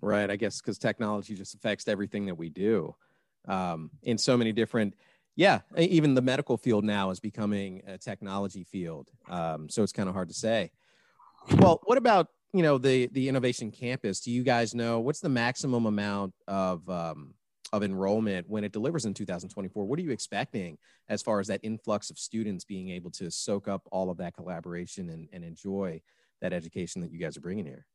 Right. 0.00 0.30
I 0.30 0.36
guess 0.36 0.60
because 0.60 0.78
technology 0.78 1.34
just 1.34 1.54
affects 1.54 1.88
everything 1.88 2.26
that 2.26 2.36
we 2.36 2.48
do 2.48 2.94
um, 3.48 3.90
in 4.02 4.16
so 4.16 4.36
many 4.36 4.52
different. 4.52 4.94
Yeah, 5.34 5.60
even 5.78 6.14
the 6.14 6.22
medical 6.22 6.58
field 6.58 6.84
now 6.84 7.10
is 7.10 7.18
becoming 7.18 7.82
a 7.86 7.96
technology 7.96 8.64
field. 8.64 9.10
Um, 9.28 9.68
so 9.68 9.82
it's 9.82 9.92
kind 9.92 10.08
of 10.08 10.14
hard 10.14 10.28
to 10.28 10.34
say. 10.34 10.70
Well, 11.56 11.80
what 11.84 11.98
about 11.98 12.28
you 12.52 12.62
know 12.62 12.78
the 12.78 13.08
the 13.12 13.28
innovation 13.28 13.70
campus? 13.70 14.20
Do 14.20 14.30
you 14.30 14.42
guys 14.42 14.74
know 14.74 15.00
what's 15.00 15.20
the 15.20 15.30
maximum 15.30 15.86
amount 15.86 16.34
of 16.46 16.88
um, 16.88 17.34
of 17.72 17.82
enrollment 17.82 18.48
when 18.48 18.64
it 18.64 18.72
delivers 18.72 19.06
in 19.06 19.14
2024? 19.14 19.86
What 19.86 19.98
are 19.98 20.02
you 20.02 20.10
expecting 20.10 20.76
as 21.08 21.22
far 21.22 21.40
as 21.40 21.46
that 21.46 21.60
influx 21.62 22.10
of 22.10 22.18
students 22.18 22.64
being 22.64 22.90
able 22.90 23.10
to 23.12 23.30
soak 23.30 23.68
up 23.68 23.88
all 23.90 24.10
of 24.10 24.18
that 24.18 24.34
collaboration 24.34 25.08
and, 25.08 25.28
and 25.32 25.42
enjoy 25.42 26.02
that 26.42 26.52
education 26.52 27.00
that 27.00 27.10
you 27.10 27.18
guys 27.18 27.36
are 27.36 27.40
bringing 27.40 27.64
here? 27.64 27.86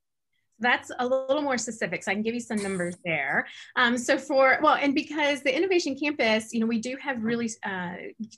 That's 0.59 0.91
a 0.99 1.05
little 1.05 1.41
more 1.41 1.57
specific 1.57 2.03
so 2.03 2.11
i 2.11 2.13
can 2.13 2.23
give 2.23 2.33
you 2.33 2.39
some 2.39 2.61
numbers 2.61 2.95
there. 3.05 3.47
Um, 3.75 3.97
so 3.97 4.17
for 4.17 4.59
well 4.61 4.75
and 4.75 4.93
because 4.93 5.41
the 5.41 5.55
innovation 5.55 5.97
campus 5.97 6.53
you 6.53 6.59
know 6.59 6.65
we 6.65 6.79
do 6.79 6.97
have 7.01 7.23
really 7.23 7.49
uh, 7.65 7.93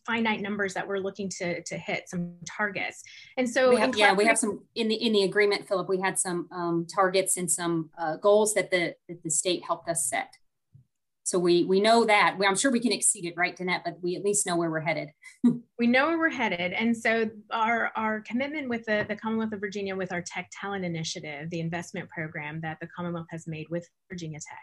finite 0.05 0.41
numbers 0.41 0.73
that 0.73 0.87
we're 0.87 0.99
looking 0.99 1.29
to 1.29 1.61
to 1.63 1.77
hit 1.77 2.09
some 2.09 2.33
targets. 2.45 3.03
And 3.37 3.49
so 3.49 3.69
we 3.69 3.77
have, 3.77 3.95
yeah 3.95 4.13
we 4.13 4.25
have 4.25 4.37
some 4.37 4.63
in 4.75 4.87
the 4.87 4.95
in 4.95 5.13
the 5.13 5.23
agreement 5.23 5.67
philip 5.67 5.89
we 5.89 5.99
had 5.99 6.17
some 6.17 6.47
um, 6.51 6.87
targets 6.93 7.37
and 7.37 7.49
some 7.49 7.89
uh, 7.97 8.17
goals 8.17 8.53
that 8.53 8.71
the 8.71 8.95
that 9.07 9.23
the 9.23 9.31
state 9.31 9.63
helped 9.65 9.89
us 9.89 10.05
set 10.05 10.35
so 11.29 11.37
we 11.37 11.63
we 11.63 11.79
know 11.79 12.05
that. 12.05 12.37
I'm 12.43 12.55
sure 12.55 12.71
we 12.71 12.79
can 12.79 12.91
exceed 12.91 13.25
it, 13.25 13.35
right, 13.37 13.55
Danette? 13.55 13.83
But 13.85 14.01
we 14.01 14.15
at 14.15 14.23
least 14.23 14.47
know 14.47 14.57
where 14.57 14.71
we're 14.71 14.79
headed. 14.79 15.09
we 15.77 15.85
know 15.85 16.07
where 16.07 16.17
we're 16.17 16.29
headed, 16.31 16.73
and 16.73 16.97
so 16.97 17.29
our 17.51 17.91
our 17.95 18.21
commitment 18.21 18.67
with 18.67 18.83
the 18.85 19.05
the 19.07 19.15
Commonwealth 19.15 19.53
of 19.53 19.59
Virginia 19.59 19.95
with 19.95 20.11
our 20.11 20.23
Tech 20.23 20.49
Talent 20.59 20.85
Initiative, 20.85 21.51
the 21.51 21.59
investment 21.59 22.09
program 22.09 22.61
that 22.61 22.79
the 22.81 22.87
Commonwealth 22.87 23.27
has 23.29 23.45
made 23.45 23.67
with 23.69 23.87
Virginia 24.09 24.39
Tech. 24.39 24.57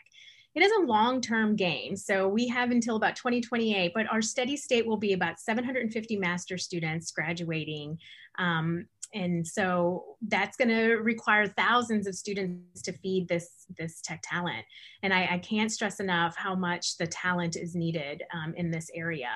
It 0.57 0.65
is 0.65 0.73
a 0.73 0.87
long 0.87 1.21
term 1.21 1.55
game. 1.55 1.95
So 1.97 2.27
we 2.27 2.49
have 2.49 2.73
until 2.73 2.97
about 2.97 3.15
2028, 3.15 3.93
but 3.95 4.11
our 4.11 4.23
steady 4.23 4.57
state 4.57 4.87
will 4.87 4.97
be 4.97 5.13
about 5.13 5.39
750 5.39 6.17
master 6.17 6.59
students 6.59 7.13
graduating 7.13 7.99
um, 8.39 8.87
and 9.15 9.47
so 9.47 10.05
that's 10.29 10.57
going 10.57 10.69
to 10.69 10.95
require 10.97 11.47
thousands 11.47 12.07
of 12.07 12.15
students 12.15 12.83
to 12.83 12.93
feed 12.93 13.29
this 13.29 13.67
this 13.79 14.01
tech 14.03 14.23
talent. 14.23 14.65
And 15.03 15.13
i, 15.13 15.29
I 15.33 15.39
can't 15.39 15.71
stress 15.71 16.01
enough 16.01 16.37
how 16.37 16.55
much 16.55 16.97
the 16.99 17.07
talent 17.07 17.57
is 17.57 17.75
needed 17.75 18.23
um, 18.33 18.55
in 18.57 18.71
this 18.71 18.91
area 18.95 19.31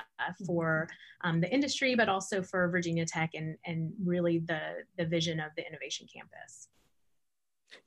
for 0.45 0.87
um, 1.23 1.41
the 1.41 1.51
industry 1.53 1.95
but 1.95 2.09
also 2.09 2.41
for 2.41 2.69
virginia 2.69 3.05
tech 3.05 3.31
and 3.33 3.57
and 3.65 3.91
really 4.03 4.39
the 4.39 4.83
the 4.97 5.05
vision 5.05 5.39
of 5.39 5.51
the 5.55 5.65
innovation 5.67 6.07
campus 6.13 6.67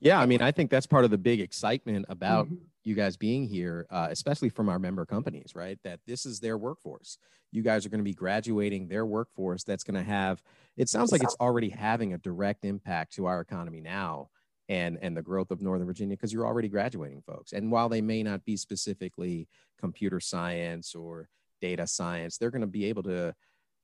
yeah, 0.01 0.21
I 0.21 0.27
mean, 0.27 0.43
I 0.43 0.53
think 0.53 0.71
that's 0.71 0.87
part 0.87 1.05
of 1.05 1.11
the 1.11 1.19
big 1.19 1.41
excitement 1.41 2.07
about 2.09 2.47
mm-hmm. 2.47 2.65
you 2.85 2.95
guys 2.95 3.17
being 3.17 3.47
here, 3.47 3.87
uh, 3.91 4.09
especially 4.11 4.49
from 4.49 4.69
our 4.69 4.79
member 4.79 5.07
companies, 5.07 5.53
right? 5.55 5.79
That 5.85 6.01
this 6.07 6.27
is 6.27 6.41
their 6.41 6.59
workforce. 6.59 7.19
You 7.53 7.63
guys 7.63 7.87
are 7.87 7.89
going 7.89 8.01
to 8.01 8.05
be 8.05 8.15
graduating 8.15 8.89
their 8.89 9.07
workforce 9.07 9.65
that's 9.65 9.85
going 9.85 9.95
to 9.95 10.09
have, 10.09 10.43
it 10.77 10.89
sounds 10.89 11.13
like 11.13 11.23
it's 11.23 11.37
already 11.41 11.69
having 11.69 12.13
a 12.13 12.19
direct 12.19 12.65
impact 12.65 13.15
to 13.15 13.27
our 13.27 13.41
economy 13.41 13.81
now 13.81 14.29
and 14.69 14.99
and 15.03 15.17
the 15.17 15.23
growth 15.23 15.51
of 15.51 15.61
northern 15.61 15.87
virginia 15.87 16.17
because 16.17 16.33
you're 16.33 16.47
already 16.47 16.69
graduating 16.69 17.23
folks 17.23 17.53
and 17.53 17.71
while 17.71 17.89
they 17.89 18.01
may 18.01 18.23
not 18.23 18.45
be 18.45 18.57
specifically 18.57 19.47
computer 19.79 20.21
science 20.21 20.95
or 20.95 21.29
data 21.61 21.87
science 21.87 22.39
they're 22.39 22.51
going 22.51 22.63
to 22.63 22.67
be 22.67 22.87
able 22.87 23.03
to 23.03 23.35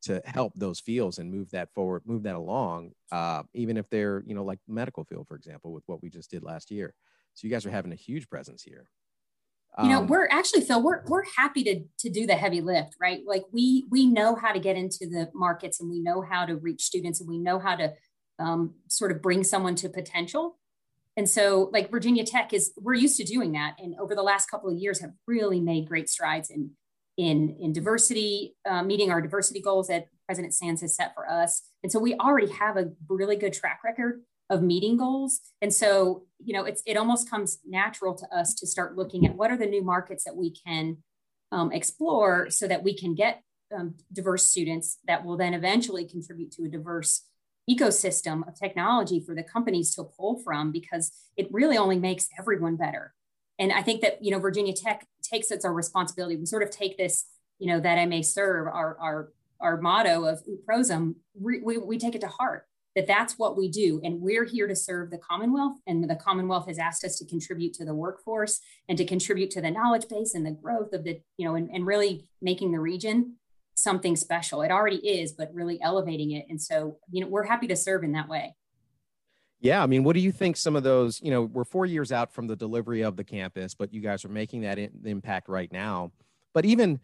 to 0.03 0.23
help 0.25 0.53
those 0.57 0.81
fields 0.81 1.19
and 1.19 1.31
move 1.31 1.51
that 1.51 1.73
forward, 1.75 2.03
move 2.07 2.23
that 2.23 2.37
along, 2.37 2.93
uh, 3.13 3.43
even 3.55 3.77
if 3.77 3.89
they're, 3.91 4.23
you 4.27 4.35
know, 4.35 4.45
like 4.45 4.59
medical 4.67 5.05
field, 5.05 5.27
for 5.29 5.37
example, 5.37 5.73
with 5.73 5.85
what 5.87 6.03
we 6.03 6.09
just 6.09 6.31
did 6.31 6.43
last 6.43 6.71
year. 6.71 6.95
So 7.35 7.47
you 7.47 7.53
guys 7.53 7.67
are 7.67 7.71
having 7.71 7.93
a 7.93 7.97
huge 7.97 8.29
presence 8.29 8.63
here. 8.63 8.89
you 9.83 9.89
know, 9.89 10.01
um, 10.01 10.07
we're 10.07 10.29
actually 10.29 10.63
Phil, 10.63 10.83
we're 10.83 11.05
we're 11.07 11.25
happy 11.37 11.63
to 11.65 11.85
to 12.01 12.11
do 12.11 12.27
the 12.27 12.35
heavy 12.35 12.61
lift, 12.61 12.97
right? 13.01 13.21
Like 13.27 13.45
we 13.53 13.87
we 13.91 14.07
know 14.07 14.35
how 14.35 14.53
to 14.53 14.59
get 14.59 14.77
into 14.77 15.07
the 15.07 15.31
markets 15.35 15.81
and 15.81 15.89
we 15.89 16.01
know 16.01 16.23
how 16.23 16.45
to 16.45 16.57
reach 16.57 16.83
students 16.83 17.21
and 17.21 17.29
we 17.29 17.39
know 17.39 17.59
how 17.59 17.77
to 17.77 17.93
um, 18.41 18.75
sort 18.89 19.13
of 19.13 19.23
bring 19.23 19.45
someone 19.45 19.77
to 19.77 19.89
potential. 19.89 20.59
And 21.17 21.29
so, 21.29 21.69
like 21.73 21.91
Virginia 21.91 22.25
Tech 22.25 22.53
is, 22.53 22.73
we're 22.79 22.95
used 22.95 23.17
to 23.19 23.25
doing 23.25 23.53
that, 23.53 23.77
and 23.79 23.95
over 24.01 24.15
the 24.15 24.23
last 24.23 24.51
couple 24.51 24.71
of 24.71 24.79
years, 24.79 25.01
have 25.01 25.13
really 25.27 25.61
made 25.61 25.89
great 25.89 26.09
strides 26.09 26.51
in 26.51 26.71
in 27.17 27.57
in 27.61 27.73
diversity, 27.73 28.57
uh, 28.69 28.83
meeting 28.83 29.11
our 29.11 29.21
diversity 29.21 29.61
goals 29.61 29.89
that 29.89 30.09
President 30.27 30.55
Sands 30.55 30.81
has 30.81 30.95
set 30.95 31.15
for 31.15 31.29
us. 31.29 31.63
And 31.83 31.91
so, 31.91 31.99
we 31.99 32.15
already 32.15 32.51
have 32.53 32.77
a 32.77 32.91
really 33.09 33.37
good 33.37 33.53
track 33.53 33.81
record 33.85 34.23
of 34.49 34.63
meeting 34.63 34.97
goals. 34.97 35.41
And 35.63 35.73
so, 35.73 36.25
you 36.39 36.53
know, 36.53 36.65
it's 36.65 36.83
it 36.87 36.97
almost 36.97 37.31
comes 37.31 37.59
natural 37.67 38.15
to 38.15 38.27
us 38.37 38.55
to 38.55 38.67
start 38.67 38.97
looking 38.97 39.27
at 39.27 39.37
what 39.37 39.51
are 39.51 39.57
the 39.57 39.67
new 39.67 39.83
markets 39.83 40.25
that 40.25 40.37
we 40.37 40.51
can 40.51 40.99
um, 41.53 41.73
explore, 41.73 42.51
so 42.51 42.67
that 42.69 42.83
we 42.83 42.97
can 42.97 43.15
get 43.15 43.43
um, 43.77 43.95
diverse 44.13 44.47
students 44.47 44.99
that 45.07 45.25
will 45.25 45.37
then 45.37 45.55
eventually 45.55 46.05
contribute 46.05 46.51
to 46.53 46.65
a 46.65 46.69
diverse 46.69 47.23
ecosystem 47.69 48.47
of 48.49 48.59
technology 48.59 49.21
for 49.21 49.35
the 49.35 49.43
companies 49.43 49.95
to 49.95 50.03
pull 50.03 50.41
from 50.43 50.73
because 50.73 51.13
it 51.37 51.49
really 51.53 51.77
only 51.77 51.99
makes 51.99 52.29
everyone 52.39 52.77
better. 52.77 53.15
And 53.59 53.73
I 53.73 53.83
think 53.83 54.01
that, 54.01 54.25
you 54.25 54.31
know, 54.31 54.39
Virginia 54.39 54.73
Tech 54.73 55.07
takes 55.31 55.51
it's 55.51 55.65
our 55.65 55.73
responsibility. 55.73 56.37
We 56.37 56.47
sort 56.47 56.63
of 56.63 56.71
take 56.71 56.97
this, 56.97 57.27
you 57.59 57.69
know, 57.69 57.81
that 57.81 57.99
I 57.99 58.07
may 58.07 58.23
serve 58.23 58.67
our, 58.67 58.97
our, 58.99 59.33
our 59.61 59.81
motto 59.81 60.25
of 60.25 60.43
Prosim, 60.69 61.15
we, 61.39 61.61
we, 61.61 61.79
we 61.79 61.99
take 61.99 62.15
it 62.15 62.21
to 62.23 62.29
heart 62.29 62.67
that 62.97 63.07
that's 63.07 63.39
what 63.39 63.57
we 63.57 63.69
do. 63.69 64.01
And 64.03 64.21
we're 64.21 64.45
here 64.45 64.67
to 64.67 64.75
serve 64.75 65.11
the 65.11 65.19
Commonwealth. 65.19 65.79
And 65.87 66.09
the 66.09 66.17
Commonwealth 66.17 66.67
has 66.67 66.79
asked 66.79 67.05
us 67.05 67.19
to 67.19 67.27
contribute 67.27 67.73
to 67.75 67.85
the 67.85 67.95
workforce 67.95 68.61
and 68.89 68.99
to 68.99 69.05
contribute 69.05 69.51
to 69.53 69.61
the 69.61 69.71
knowledge 69.71 70.09
base 70.09 70.35
and 70.35 70.45
the 70.45 70.51
growth 70.51 70.93
of 70.93 71.05
the, 71.05 71.21
you 71.37 71.47
know, 71.47 71.55
and, 71.55 71.71
and 71.71 71.87
really 71.87 72.27
making 72.43 72.73
the 72.73 72.81
region 72.81 73.37
something 73.75 74.17
special. 74.17 74.63
It 74.63 74.73
already 74.73 74.97
is, 74.97 75.33
but 75.33 75.55
really 75.55 75.81
elevating 75.81 76.33
it. 76.33 76.47
And 76.49 76.61
so, 76.61 76.99
you 77.11 77.21
know, 77.21 77.29
we're 77.29 77.45
happy 77.45 77.69
to 77.69 77.77
serve 77.77 78.03
in 78.03 78.13
that 78.13 78.29
way. 78.29 78.57
Yeah, 79.63 79.83
I 79.83 79.87
mean, 79.87 80.05
what 80.05 80.15
do 80.15 80.21
you 80.21 80.33
think 80.33 80.57
some 80.57 80.75
of 80.75 80.83
those, 80.83 81.21
you 81.23 81.31
know, 81.31 81.43
we're 81.43 81.65
4 81.65 81.85
years 81.85 82.13
out 82.13 82.33
from 82.33 82.47
the 82.47 82.57
delivery 82.57 83.03
of 83.03 83.17
the 83.17 83.25
campus, 83.25 83.75
but 83.75 83.93
you 83.93 84.01
guys 84.01 84.25
are 84.25 84.31
making 84.31 84.63
that 84.63 84.79
in, 84.79 84.91
impact 85.05 85.51
right 85.51 85.71
now. 85.71 86.13
But 86.55 86.65
even, 86.65 86.99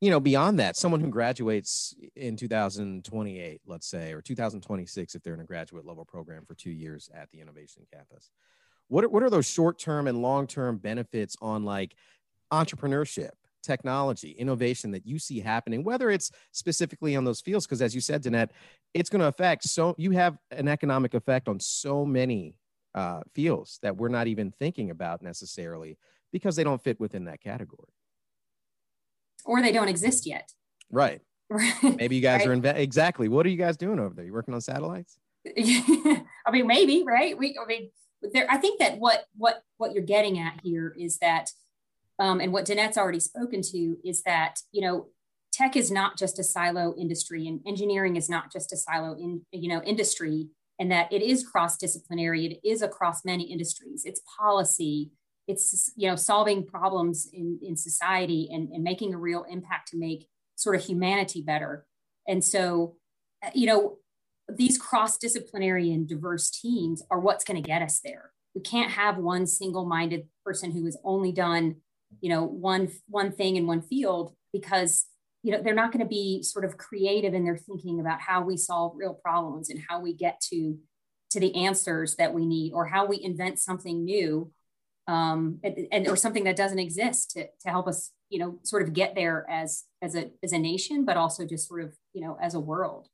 you 0.00 0.10
know, 0.10 0.18
beyond 0.18 0.58
that, 0.60 0.76
someone 0.76 1.00
who 1.00 1.10
graduates 1.10 1.94
in 2.16 2.36
2028, 2.36 3.60
let's 3.66 3.86
say, 3.86 4.14
or 4.14 4.22
2026 4.22 5.14
if 5.14 5.22
they're 5.22 5.34
in 5.34 5.40
a 5.40 5.44
graduate 5.44 5.84
level 5.84 6.06
program 6.06 6.46
for 6.46 6.54
2 6.54 6.70
years 6.70 7.10
at 7.14 7.30
the 7.32 7.40
innovation 7.40 7.82
campus. 7.92 8.30
What 8.88 9.04
are, 9.04 9.10
what 9.10 9.22
are 9.22 9.30
those 9.30 9.46
short-term 9.46 10.08
and 10.08 10.22
long-term 10.22 10.78
benefits 10.78 11.36
on 11.42 11.64
like 11.64 11.94
entrepreneurship 12.50 13.32
technology, 13.62 14.32
innovation 14.32 14.90
that 14.92 15.06
you 15.06 15.18
see 15.18 15.40
happening, 15.40 15.84
whether 15.84 16.10
it's 16.10 16.30
specifically 16.52 17.16
on 17.16 17.24
those 17.24 17.40
fields, 17.40 17.66
because 17.66 17.82
as 17.82 17.94
you 17.94 18.00
said, 18.00 18.22
Danette, 18.22 18.50
it's 18.94 19.10
going 19.10 19.20
to 19.20 19.28
affect 19.28 19.64
so 19.64 19.94
you 19.98 20.10
have 20.12 20.36
an 20.50 20.68
economic 20.68 21.14
effect 21.14 21.48
on 21.48 21.60
so 21.60 22.04
many 22.04 22.56
uh, 22.94 23.20
fields 23.34 23.78
that 23.82 23.96
we're 23.96 24.08
not 24.08 24.26
even 24.26 24.52
thinking 24.58 24.90
about 24.90 25.22
necessarily 25.22 25.96
because 26.32 26.56
they 26.56 26.64
don't 26.64 26.82
fit 26.82 26.98
within 26.98 27.24
that 27.24 27.40
category. 27.40 27.92
Or 29.44 29.62
they 29.62 29.72
don't 29.72 29.88
exist 29.88 30.26
yet. 30.26 30.52
Right. 30.90 31.20
maybe 31.82 32.16
you 32.16 32.22
guys 32.22 32.46
right? 32.46 32.48
are 32.48 32.56
inve- 32.56 32.76
exactly. 32.76 33.28
What 33.28 33.46
are 33.46 33.48
you 33.48 33.56
guys 33.56 33.76
doing 33.76 33.98
over 33.98 34.14
there? 34.14 34.24
You 34.24 34.32
working 34.32 34.54
on 34.54 34.60
satellites? 34.60 35.18
I 35.46 36.50
mean, 36.52 36.66
maybe, 36.66 37.02
right? 37.06 37.36
We, 37.36 37.58
I 37.60 37.66
mean, 37.66 37.90
there. 38.32 38.46
I 38.50 38.58
think 38.58 38.80
that 38.80 38.98
what 38.98 39.24
what 39.36 39.62
what 39.78 39.92
you're 39.92 40.04
getting 40.04 40.38
at 40.38 40.60
here 40.62 40.94
is 40.98 41.18
that 41.18 41.50
um, 42.20 42.40
and 42.40 42.52
what 42.52 42.66
Danette's 42.66 42.98
already 42.98 43.18
spoken 43.20 43.62
to 43.62 43.96
is 44.04 44.22
that, 44.22 44.60
you 44.70 44.82
know, 44.82 45.08
tech 45.52 45.74
is 45.74 45.90
not 45.90 46.16
just 46.16 46.38
a 46.38 46.44
silo 46.44 46.94
industry 46.96 47.48
and 47.48 47.60
engineering 47.66 48.14
is 48.14 48.28
not 48.28 48.52
just 48.52 48.72
a 48.72 48.76
silo 48.76 49.14
in, 49.14 49.40
you 49.50 49.68
know, 49.68 49.82
industry 49.82 50.48
and 50.78 50.92
that 50.92 51.12
it 51.12 51.22
is 51.22 51.46
cross-disciplinary. 51.46 52.46
It 52.46 52.60
is 52.66 52.82
across 52.82 53.24
many 53.24 53.44
industries. 53.44 54.04
It's 54.04 54.22
policy, 54.38 55.10
it's, 55.48 55.92
you 55.96 56.08
know, 56.08 56.16
solving 56.16 56.64
problems 56.64 57.28
in, 57.32 57.58
in 57.62 57.76
society 57.76 58.48
and, 58.52 58.68
and 58.70 58.84
making 58.84 59.12
a 59.12 59.18
real 59.18 59.44
impact 59.50 59.88
to 59.88 59.98
make 59.98 60.28
sort 60.56 60.76
of 60.76 60.84
humanity 60.84 61.42
better. 61.42 61.84
And 62.28 62.44
so, 62.44 62.96
you 63.54 63.66
know, 63.66 63.96
these 64.48 64.78
cross-disciplinary 64.78 65.90
and 65.90 66.08
diverse 66.08 66.50
teams 66.50 67.02
are 67.10 67.20
what's 67.20 67.44
going 67.44 67.62
to 67.62 67.66
get 67.66 67.82
us 67.82 68.00
there. 68.04 68.32
We 68.54 68.62
can't 68.62 68.90
have 68.92 69.16
one 69.16 69.46
single-minded 69.46 70.28
person 70.44 70.70
who 70.70 70.84
has 70.84 70.96
only 71.04 71.32
done 71.32 71.76
you 72.20 72.28
know 72.28 72.44
one 72.44 72.90
one 73.08 73.32
thing 73.32 73.56
in 73.56 73.66
one 73.66 73.82
field 73.82 74.34
because 74.52 75.06
you 75.42 75.52
know 75.52 75.62
they're 75.62 75.74
not 75.74 75.92
going 75.92 76.04
to 76.04 76.08
be 76.08 76.42
sort 76.42 76.64
of 76.64 76.76
creative 76.76 77.34
in 77.34 77.44
their 77.44 77.56
thinking 77.56 78.00
about 78.00 78.20
how 78.20 78.42
we 78.42 78.56
solve 78.56 78.92
real 78.96 79.14
problems 79.14 79.70
and 79.70 79.80
how 79.88 80.00
we 80.00 80.14
get 80.14 80.40
to 80.40 80.78
to 81.30 81.40
the 81.40 81.54
answers 81.54 82.16
that 82.16 82.34
we 82.34 82.44
need 82.44 82.72
or 82.72 82.86
how 82.86 83.06
we 83.06 83.22
invent 83.22 83.58
something 83.58 84.04
new 84.04 84.50
um, 85.06 85.58
and, 85.64 85.88
and, 85.92 86.08
or 86.08 86.16
something 86.16 86.44
that 86.44 86.56
doesn't 86.56 86.78
exist 86.78 87.30
to, 87.32 87.46
to 87.60 87.68
help 87.68 87.86
us 87.86 88.10
you 88.28 88.38
know 88.38 88.58
sort 88.62 88.82
of 88.82 88.92
get 88.92 89.14
there 89.14 89.46
as 89.48 89.84
as 90.02 90.14
a 90.14 90.30
as 90.42 90.52
a 90.52 90.58
nation 90.58 91.04
but 91.04 91.16
also 91.16 91.46
just 91.46 91.68
sort 91.68 91.82
of 91.82 91.94
you 92.12 92.20
know 92.20 92.36
as 92.40 92.54
a 92.54 92.60
world 92.60 93.08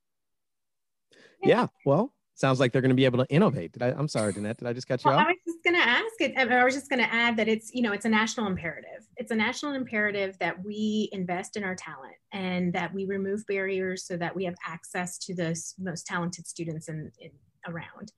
yeah 1.42 1.66
well 1.84 2.12
sounds 2.36 2.60
like 2.60 2.72
they're 2.72 2.82
going 2.82 2.90
to 2.90 2.96
be 2.96 3.04
able 3.04 3.24
to 3.24 3.30
innovate. 3.30 3.72
Did 3.72 3.82
I? 3.82 3.88
I'm 3.88 4.08
sorry, 4.08 4.32
Danette. 4.32 4.58
Did 4.58 4.68
I 4.68 4.72
just 4.72 4.86
cut 4.86 5.04
you 5.04 5.10
well, 5.10 5.20
off? 5.20 5.26
Going 5.66 5.82
to 5.82 5.88
ask 5.88 6.20
it. 6.20 6.38
I 6.38 6.64
was 6.64 6.74
just 6.74 6.88
going 6.88 7.00
to 7.00 7.12
add 7.12 7.36
that 7.38 7.48
it's 7.48 7.74
you 7.74 7.82
know 7.82 7.90
it's 7.90 8.04
a 8.04 8.08
national 8.08 8.46
imperative. 8.46 9.04
It's 9.16 9.32
a 9.32 9.34
national 9.34 9.72
imperative 9.72 10.38
that 10.38 10.64
we 10.64 11.08
invest 11.10 11.56
in 11.56 11.64
our 11.64 11.74
talent 11.74 12.14
and 12.32 12.72
that 12.72 12.94
we 12.94 13.04
remove 13.04 13.44
barriers 13.48 14.06
so 14.06 14.16
that 14.16 14.36
we 14.36 14.44
have 14.44 14.54
access 14.64 15.18
to 15.18 15.34
the 15.34 15.60
most 15.76 16.06
talented 16.06 16.46
students 16.46 16.88
in, 16.88 17.10
in 17.18 17.32
around. 17.66 18.12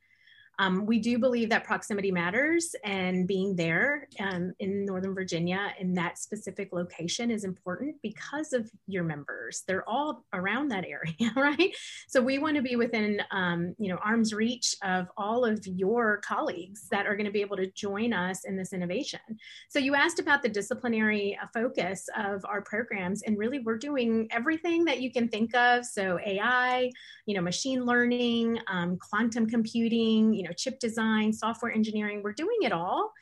Um, 0.58 0.86
we 0.86 0.98
do 0.98 1.18
believe 1.18 1.50
that 1.50 1.64
proximity 1.64 2.10
matters 2.10 2.74
and 2.84 3.28
being 3.28 3.54
there 3.54 4.08
um, 4.18 4.52
in 4.58 4.84
Northern 4.84 5.14
Virginia 5.14 5.72
in 5.78 5.94
that 5.94 6.18
specific 6.18 6.72
location 6.72 7.30
is 7.30 7.44
important 7.44 7.94
because 8.02 8.52
of 8.52 8.68
your 8.86 9.04
members. 9.04 9.62
They're 9.66 9.88
all 9.88 10.24
around 10.32 10.68
that 10.68 10.84
area, 10.84 11.32
right? 11.36 11.74
So 12.08 12.20
we 12.20 12.38
want 12.38 12.56
to 12.56 12.62
be 12.62 12.76
within, 12.76 13.22
um, 13.30 13.74
you 13.78 13.88
know, 13.88 13.98
arm's 14.04 14.34
reach 14.34 14.74
of 14.82 15.06
all 15.16 15.44
of 15.44 15.64
your 15.66 16.18
colleagues 16.18 16.88
that 16.90 17.06
are 17.06 17.14
going 17.14 17.26
to 17.26 17.32
be 17.32 17.40
able 17.40 17.56
to 17.56 17.70
join 17.72 18.12
us 18.12 18.44
in 18.44 18.56
this 18.56 18.72
innovation. 18.72 19.20
So 19.68 19.78
you 19.78 19.94
asked 19.94 20.18
about 20.18 20.42
the 20.42 20.48
disciplinary 20.48 21.38
uh, 21.40 21.46
focus 21.54 22.08
of 22.16 22.44
our 22.44 22.62
programs, 22.62 23.22
and 23.22 23.38
really 23.38 23.60
we're 23.60 23.78
doing 23.78 24.26
everything 24.30 24.84
that 24.86 25.00
you 25.00 25.12
can 25.12 25.28
think 25.28 25.54
of. 25.54 25.84
So 25.84 26.18
AI, 26.24 26.90
you 27.26 27.34
know, 27.34 27.42
machine 27.42 27.84
learning, 27.84 28.58
um, 28.66 28.98
quantum 28.98 29.46
computing, 29.48 30.34
you 30.34 30.42
know, 30.42 30.47
chip 30.52 30.78
design, 30.78 31.32
software 31.32 31.72
engineering, 31.72 32.22
we're 32.22 32.32
doing 32.32 32.58
it 32.62 32.72
all. 32.72 33.12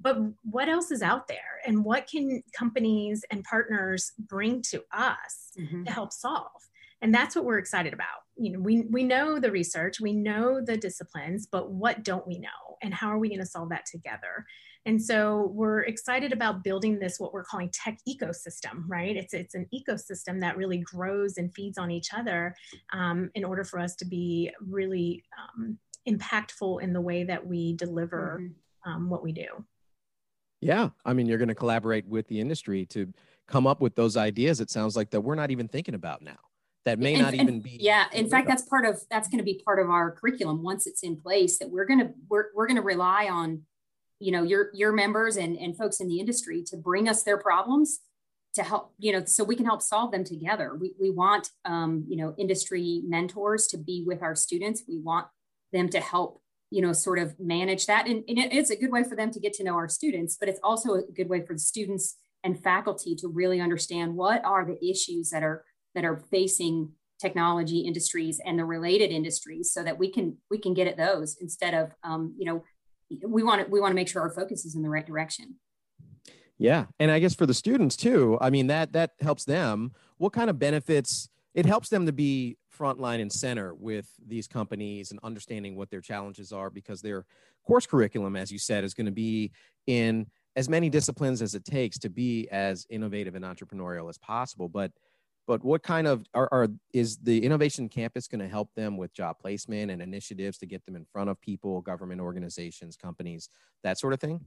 But 0.00 0.16
what 0.42 0.68
else 0.68 0.90
is 0.90 1.02
out 1.02 1.28
there? 1.28 1.60
And 1.66 1.84
what 1.84 2.06
can 2.06 2.42
companies 2.58 3.24
and 3.30 3.44
partners 3.44 4.12
bring 4.18 4.62
to 4.70 4.82
us 4.92 5.52
mm-hmm. 5.58 5.84
to 5.84 5.92
help 5.92 6.12
solve? 6.12 6.50
And 7.02 7.14
that's 7.14 7.34
what 7.34 7.44
we're 7.44 7.58
excited 7.58 7.92
about. 7.92 8.24
You 8.36 8.52
know, 8.52 8.60
we, 8.60 8.82
we 8.90 9.02
know 9.02 9.38
the 9.38 9.50
research, 9.50 10.00
we 10.00 10.12
know 10.12 10.60
the 10.62 10.76
disciplines, 10.76 11.46
but 11.50 11.70
what 11.70 12.02
don't 12.02 12.26
we 12.26 12.38
know? 12.38 12.48
And 12.82 12.94
how 12.94 13.08
are 13.08 13.18
we 13.18 13.28
going 13.28 13.40
to 13.40 13.46
solve 13.46 13.70
that 13.70 13.86
together? 13.86 14.44
And 14.86 15.02
so 15.02 15.50
we're 15.54 15.82
excited 15.82 16.32
about 16.32 16.64
building 16.64 16.98
this, 16.98 17.18
what 17.18 17.34
we're 17.34 17.44
calling 17.44 17.70
tech 17.72 17.98
ecosystem, 18.08 18.84
right? 18.88 19.14
It's, 19.14 19.34
it's 19.34 19.54
an 19.54 19.66
ecosystem 19.74 20.40
that 20.40 20.56
really 20.56 20.78
grows 20.78 21.36
and 21.36 21.52
feeds 21.54 21.76
on 21.76 21.90
each 21.90 22.08
other 22.16 22.54
um, 22.92 23.30
in 23.34 23.44
order 23.44 23.64
for 23.64 23.78
us 23.78 23.94
to 23.96 24.06
be 24.06 24.50
really 24.66 25.22
um, 25.38 25.78
impactful 26.08 26.82
in 26.82 26.92
the 26.92 27.00
way 27.00 27.24
that 27.24 27.46
we 27.46 27.74
deliver 27.74 28.40
mm-hmm. 28.40 28.90
um, 28.90 29.10
what 29.10 29.22
we 29.22 29.32
do. 29.32 29.64
Yeah. 30.60 30.90
I 31.04 31.14
mean, 31.14 31.26
you're 31.26 31.38
going 31.38 31.48
to 31.48 31.54
collaborate 31.54 32.06
with 32.06 32.28
the 32.28 32.40
industry 32.40 32.86
to 32.86 33.12
come 33.46 33.66
up 33.66 33.80
with 33.80 33.94
those 33.94 34.16
ideas. 34.16 34.60
It 34.60 34.70
sounds 34.70 34.96
like 34.96 35.10
that 35.10 35.22
we're 35.22 35.34
not 35.34 35.50
even 35.50 35.68
thinking 35.68 35.94
about 35.94 36.22
now 36.22 36.38
that 36.84 36.98
may 36.98 37.14
and, 37.14 37.22
not 37.22 37.32
and, 37.32 37.42
even 37.42 37.60
be 37.60 37.76
yeah 37.80 38.06
in 38.12 38.28
fact 38.28 38.48
that's 38.48 38.62
part 38.62 38.84
of 38.84 39.00
that's 39.10 39.28
going 39.28 39.38
to 39.38 39.44
be 39.44 39.60
part 39.64 39.78
of 39.78 39.90
our 39.90 40.10
curriculum 40.10 40.62
once 40.62 40.86
it's 40.86 41.02
in 41.02 41.16
place 41.16 41.58
that 41.58 41.70
we're 41.70 41.84
going 41.84 41.98
to 41.98 42.10
we're, 42.28 42.46
we're 42.54 42.66
going 42.66 42.76
to 42.76 42.82
rely 42.82 43.28
on 43.30 43.62
you 44.18 44.32
know 44.32 44.42
your 44.42 44.70
your 44.72 44.92
members 44.92 45.36
and 45.36 45.56
and 45.58 45.76
folks 45.76 46.00
in 46.00 46.08
the 46.08 46.18
industry 46.18 46.62
to 46.62 46.76
bring 46.76 47.08
us 47.08 47.22
their 47.22 47.38
problems 47.38 48.00
to 48.54 48.62
help 48.62 48.92
you 48.98 49.12
know 49.12 49.24
so 49.24 49.44
we 49.44 49.54
can 49.54 49.66
help 49.66 49.82
solve 49.82 50.10
them 50.10 50.24
together 50.24 50.74
we, 50.74 50.92
we 50.98 51.10
want 51.10 51.50
um, 51.64 52.04
you 52.08 52.16
know 52.16 52.34
industry 52.38 53.02
mentors 53.06 53.66
to 53.66 53.78
be 53.78 54.02
with 54.06 54.22
our 54.22 54.34
students 54.34 54.82
we 54.88 54.98
want 54.98 55.26
them 55.72 55.88
to 55.88 56.00
help 56.00 56.42
you 56.70 56.80
know 56.80 56.92
sort 56.92 57.18
of 57.18 57.38
manage 57.38 57.86
that 57.86 58.06
and, 58.06 58.22
and 58.28 58.38
it's 58.52 58.70
a 58.70 58.76
good 58.76 58.92
way 58.92 59.02
for 59.02 59.16
them 59.16 59.30
to 59.30 59.40
get 59.40 59.52
to 59.54 59.64
know 59.64 59.74
our 59.74 59.88
students 59.88 60.36
but 60.38 60.48
it's 60.48 60.60
also 60.62 60.94
a 60.94 61.02
good 61.14 61.28
way 61.28 61.44
for 61.44 61.54
the 61.54 61.60
students 61.60 62.16
and 62.44 62.62
faculty 62.62 63.14
to 63.14 63.28
really 63.28 63.60
understand 63.60 64.14
what 64.14 64.44
are 64.44 64.64
the 64.64 64.78
issues 64.84 65.30
that 65.30 65.42
are 65.42 65.64
that 65.94 66.04
are 66.04 66.22
facing 66.30 66.90
technology 67.20 67.80
industries 67.80 68.40
and 68.44 68.58
the 68.58 68.64
related 68.64 69.10
industries 69.10 69.72
so 69.72 69.82
that 69.82 69.98
we 69.98 70.10
can 70.10 70.36
we 70.50 70.58
can 70.58 70.72
get 70.72 70.86
at 70.86 70.96
those 70.96 71.36
instead 71.40 71.74
of 71.74 71.92
um, 72.02 72.34
you 72.38 72.46
know 72.46 72.64
we 73.26 73.42
want 73.42 73.64
to 73.64 73.70
we 73.70 73.80
want 73.80 73.90
to 73.90 73.96
make 73.96 74.08
sure 74.08 74.22
our 74.22 74.30
focus 74.30 74.64
is 74.64 74.74
in 74.74 74.82
the 74.82 74.88
right 74.88 75.06
direction 75.06 75.56
Yeah, 76.58 76.86
and 76.98 77.10
I 77.10 77.18
guess 77.18 77.34
for 77.34 77.46
the 77.46 77.54
students 77.54 77.96
too. 77.96 78.36
I 78.40 78.50
mean 78.50 78.66
that 78.68 78.92
that 78.92 79.12
helps 79.20 79.44
them. 79.44 79.92
What 80.18 80.32
kind 80.32 80.50
of 80.50 80.58
benefits? 80.58 81.30
It 81.54 81.66
helps 81.66 81.88
them 81.88 82.06
to 82.06 82.12
be 82.12 82.58
frontline 82.80 83.20
and 83.20 83.30
center 83.30 83.74
with 83.74 84.08
these 84.26 84.46
companies 84.46 85.10
and 85.10 85.20
understanding 85.22 85.76
what 85.76 85.90
their 85.90 86.00
challenges 86.00 86.52
are 86.52 86.70
because 86.70 87.02
their 87.02 87.26
course 87.66 87.86
curriculum, 87.86 88.36
as 88.36 88.50
you 88.50 88.58
said, 88.58 88.84
is 88.84 88.94
going 88.94 89.06
to 89.06 89.12
be 89.12 89.52
in 89.86 90.26
as 90.56 90.68
many 90.68 90.88
disciplines 90.88 91.42
as 91.42 91.54
it 91.54 91.64
takes 91.64 91.98
to 91.98 92.08
be 92.08 92.48
as 92.50 92.86
innovative 92.90 93.34
and 93.34 93.44
entrepreneurial 93.44 94.08
as 94.08 94.18
possible. 94.18 94.68
But 94.68 94.92
but 95.46 95.64
what 95.64 95.82
kind 95.82 96.06
of 96.06 96.24
are, 96.32 96.48
are 96.52 96.68
is 96.92 97.16
the 97.18 97.42
innovation 97.44 97.88
campus 97.88 98.28
going 98.28 98.40
to 98.40 98.46
help 98.46 98.72
them 98.76 98.96
with 98.96 99.12
job 99.12 99.38
placement 99.40 99.90
and 99.90 100.00
initiatives 100.00 100.58
to 100.58 100.66
get 100.66 100.84
them 100.86 100.94
in 100.94 101.04
front 101.12 101.28
of 101.28 101.40
people, 101.40 101.80
government 101.80 102.20
organizations, 102.20 102.96
companies, 102.96 103.48
that 103.82 103.98
sort 103.98 104.12
of 104.12 104.20
thing? 104.20 104.44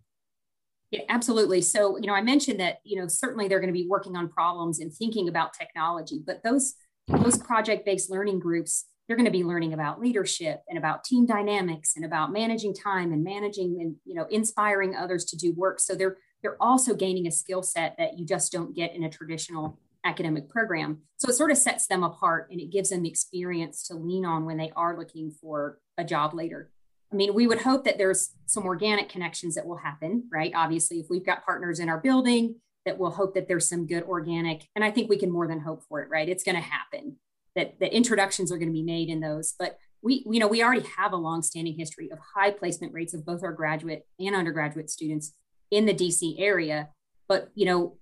Yeah, 0.91 1.01
absolutely. 1.09 1.61
So, 1.61 1.97
you 1.97 2.07
know, 2.07 2.13
I 2.13 2.21
mentioned 2.21 2.59
that, 2.61 2.77
you 2.85 3.01
know, 3.01 3.07
certainly 3.07 3.47
they're 3.47 3.59
going 3.59 3.73
to 3.73 3.77
be 3.77 3.87
working 3.89 4.15
on 4.15 4.29
problems 4.29 4.79
and 4.79 4.93
thinking 4.93 5.27
about 5.27 5.53
technology, 5.53 6.21
but 6.25 6.41
those 6.43 6.75
those 7.07 7.37
project-based 7.37 8.09
learning 8.09 8.39
groups, 8.39 8.85
they're 9.07 9.17
going 9.17 9.25
to 9.25 9.31
be 9.31 9.43
learning 9.43 9.73
about 9.73 9.99
leadership 9.99 10.61
and 10.69 10.77
about 10.77 11.03
team 11.03 11.25
dynamics 11.25 11.93
and 11.95 12.05
about 12.05 12.31
managing 12.31 12.73
time 12.73 13.11
and 13.11 13.23
managing 13.23 13.77
and, 13.81 13.95
you 14.05 14.15
know, 14.15 14.25
inspiring 14.29 14.95
others 14.95 15.25
to 15.25 15.37
do 15.37 15.53
work. 15.53 15.79
So 15.79 15.95
they're 15.95 16.17
they're 16.41 16.61
also 16.61 16.93
gaining 16.93 17.25
a 17.25 17.31
skill 17.31 17.63
set 17.63 17.95
that 17.97 18.19
you 18.19 18.25
just 18.25 18.51
don't 18.51 18.75
get 18.75 18.93
in 18.93 19.03
a 19.03 19.09
traditional 19.09 19.79
academic 20.05 20.49
program. 20.49 20.99
So 21.17 21.29
it 21.29 21.35
sort 21.35 21.51
of 21.51 21.57
sets 21.57 21.87
them 21.87 22.03
apart 22.03 22.49
and 22.51 22.59
it 22.59 22.69
gives 22.69 22.89
them 22.89 23.01
the 23.01 23.09
experience 23.09 23.87
to 23.87 23.95
lean 23.95 24.25
on 24.25 24.45
when 24.45 24.57
they 24.57 24.71
are 24.75 24.97
looking 24.97 25.31
for 25.31 25.79
a 25.97 26.03
job 26.03 26.33
later. 26.33 26.69
I 27.11 27.15
mean, 27.15 27.33
we 27.33 27.47
would 27.47 27.61
hope 27.61 27.85
that 27.85 27.97
there's 27.97 28.31
some 28.45 28.65
organic 28.65 29.07
connections 29.07 29.55
that 29.55 29.65
will 29.65 29.77
happen, 29.77 30.27
right? 30.31 30.51
Obviously, 30.53 30.99
if 30.99 31.05
we've 31.09 31.25
got 31.25 31.45
partners 31.45 31.79
in 31.79 31.87
our 31.87 31.99
building, 31.99 32.55
that 32.85 32.97
we'll 32.97 33.11
hope 33.11 33.33
that 33.35 33.47
there's 33.47 33.67
some 33.67 33.87
good 33.87 34.03
organic, 34.03 34.67
and 34.75 34.83
I 34.83 34.91
think 34.91 35.09
we 35.09 35.17
can 35.17 35.31
more 35.31 35.47
than 35.47 35.59
hope 35.59 35.83
for 35.87 36.01
it, 36.01 36.09
right? 36.09 36.27
It's 36.27 36.43
going 36.43 36.55
to 36.55 36.61
happen. 36.61 37.17
That 37.55 37.79
that 37.79 37.95
introductions 37.95 38.51
are 38.51 38.57
going 38.57 38.69
to 38.69 38.73
be 38.73 38.83
made 38.83 39.09
in 39.09 39.19
those, 39.19 39.53
but 39.57 39.77
we, 40.01 40.25
you 40.29 40.39
know, 40.39 40.47
we 40.47 40.63
already 40.63 40.85
have 40.97 41.13
a 41.13 41.17
long-standing 41.17 41.75
history 41.77 42.11
of 42.11 42.19
high 42.35 42.51
placement 42.51 42.93
rates 42.93 43.13
of 43.13 43.25
both 43.25 43.43
our 43.43 43.53
graduate 43.53 44.05
and 44.19 44.35
undergraduate 44.35 44.89
students 44.89 45.33
in 45.71 45.85
the 45.85 45.93
DC 45.93 46.35
area. 46.39 46.89
But 47.27 47.49
you 47.55 47.65
know, 47.65 47.97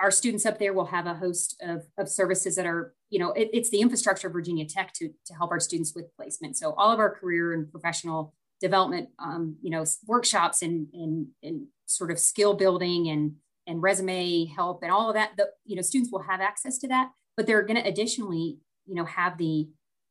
our 0.00 0.10
students 0.10 0.46
up 0.46 0.58
there 0.58 0.72
will 0.72 0.86
have 0.86 1.06
a 1.06 1.14
host 1.14 1.56
of, 1.62 1.86
of 1.98 2.08
services 2.08 2.56
that 2.56 2.66
are, 2.66 2.94
you 3.10 3.18
know, 3.18 3.32
it, 3.32 3.50
it's 3.52 3.70
the 3.70 3.80
infrastructure 3.80 4.28
of 4.28 4.32
Virginia 4.32 4.64
Tech 4.64 4.92
to, 4.94 5.10
to 5.26 5.34
help 5.34 5.50
our 5.50 5.60
students 5.60 5.94
with 5.94 6.14
placement. 6.16 6.56
So 6.56 6.74
all 6.74 6.92
of 6.92 6.98
our 6.98 7.10
career 7.10 7.52
and 7.52 7.70
professional 7.70 8.34
development, 8.60 9.08
um, 9.18 9.56
you 9.62 9.70
know, 9.70 9.84
workshops 10.06 10.62
and, 10.62 10.86
and, 10.92 11.28
and 11.42 11.66
sort 11.86 12.10
of 12.10 12.18
skill 12.18 12.54
building 12.54 13.08
and, 13.08 13.34
and 13.66 13.82
resume 13.82 14.46
help 14.46 14.82
and 14.82 14.92
all 14.92 15.08
of 15.08 15.14
that, 15.14 15.32
the, 15.36 15.48
you 15.64 15.76
know, 15.76 15.82
students 15.82 16.12
will 16.12 16.22
have 16.22 16.40
access 16.40 16.78
to 16.78 16.88
that, 16.88 17.10
but 17.36 17.46
they're 17.46 17.62
going 17.62 17.80
to 17.80 17.88
additionally, 17.88 18.58
you 18.86 18.94
know, 18.94 19.04
have 19.04 19.38
the, 19.38 19.68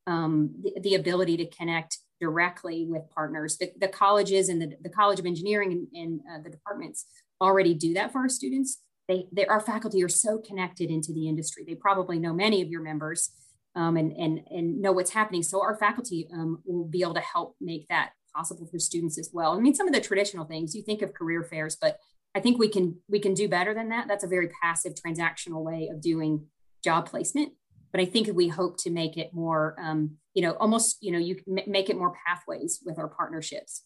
um, 0.07 0.55
the, 0.61 0.79
the 0.81 0.95
ability 0.95 1.37
to 1.37 1.45
connect 1.45 1.97
directly 2.19 2.85
with 2.87 3.09
partners. 3.09 3.57
The, 3.57 3.71
the 3.79 3.87
colleges 3.87 4.49
and 4.49 4.61
the, 4.61 4.73
the 4.81 4.89
College 4.89 5.19
of 5.19 5.25
Engineering 5.25 5.71
and, 5.71 5.87
and 5.93 6.19
uh, 6.31 6.43
the 6.43 6.49
departments 6.49 7.05
already 7.41 7.73
do 7.73 7.93
that 7.95 8.11
for 8.11 8.19
our 8.19 8.29
students 8.29 8.79
they, 9.11 9.27
they 9.31 9.45
our 9.45 9.59
faculty 9.59 10.03
are 10.03 10.09
so 10.09 10.37
connected 10.37 10.89
into 10.89 11.11
the 11.11 11.27
industry. 11.27 11.63
They 11.67 11.75
probably 11.75 12.17
know 12.17 12.33
many 12.33 12.61
of 12.61 12.69
your 12.69 12.81
members 12.81 13.31
um, 13.75 13.97
and, 13.97 14.11
and, 14.13 14.41
and 14.49 14.81
know 14.81 14.91
what's 14.91 15.11
happening. 15.11 15.43
So 15.43 15.61
our 15.61 15.75
faculty 15.75 16.27
um, 16.33 16.61
will 16.65 16.85
be 16.85 17.01
able 17.01 17.15
to 17.15 17.21
help 17.21 17.55
make 17.59 17.87
that 17.89 18.11
possible 18.33 18.65
for 18.71 18.79
students 18.79 19.19
as 19.19 19.29
well. 19.33 19.53
I 19.53 19.59
mean, 19.59 19.75
some 19.75 19.87
of 19.87 19.93
the 19.93 20.01
traditional 20.01 20.45
things 20.45 20.73
you 20.75 20.81
think 20.81 21.01
of 21.01 21.13
career 21.13 21.43
fairs, 21.43 21.75
but 21.79 21.97
I 22.33 22.39
think 22.39 22.57
we 22.57 22.69
can 22.69 22.97
we 23.09 23.19
can 23.19 23.33
do 23.33 23.47
better 23.47 23.73
than 23.73 23.89
that. 23.89 24.07
That's 24.07 24.23
a 24.23 24.27
very 24.27 24.49
passive 24.61 24.93
transactional 24.95 25.63
way 25.63 25.89
of 25.91 26.01
doing 26.01 26.47
job 26.83 27.09
placement. 27.09 27.53
But 27.91 28.01
I 28.01 28.05
think 28.05 28.29
we 28.33 28.47
hope 28.47 28.77
to 28.83 28.89
make 28.89 29.17
it 29.17 29.33
more, 29.33 29.75
um, 29.77 30.17
you 30.33 30.41
know, 30.41 30.51
almost, 30.53 30.97
you 31.01 31.11
know, 31.11 31.17
you 31.17 31.37
make 31.67 31.89
it 31.89 31.97
more 31.97 32.15
pathways 32.25 32.79
with 32.85 32.97
our 32.97 33.09
partnerships 33.09 33.83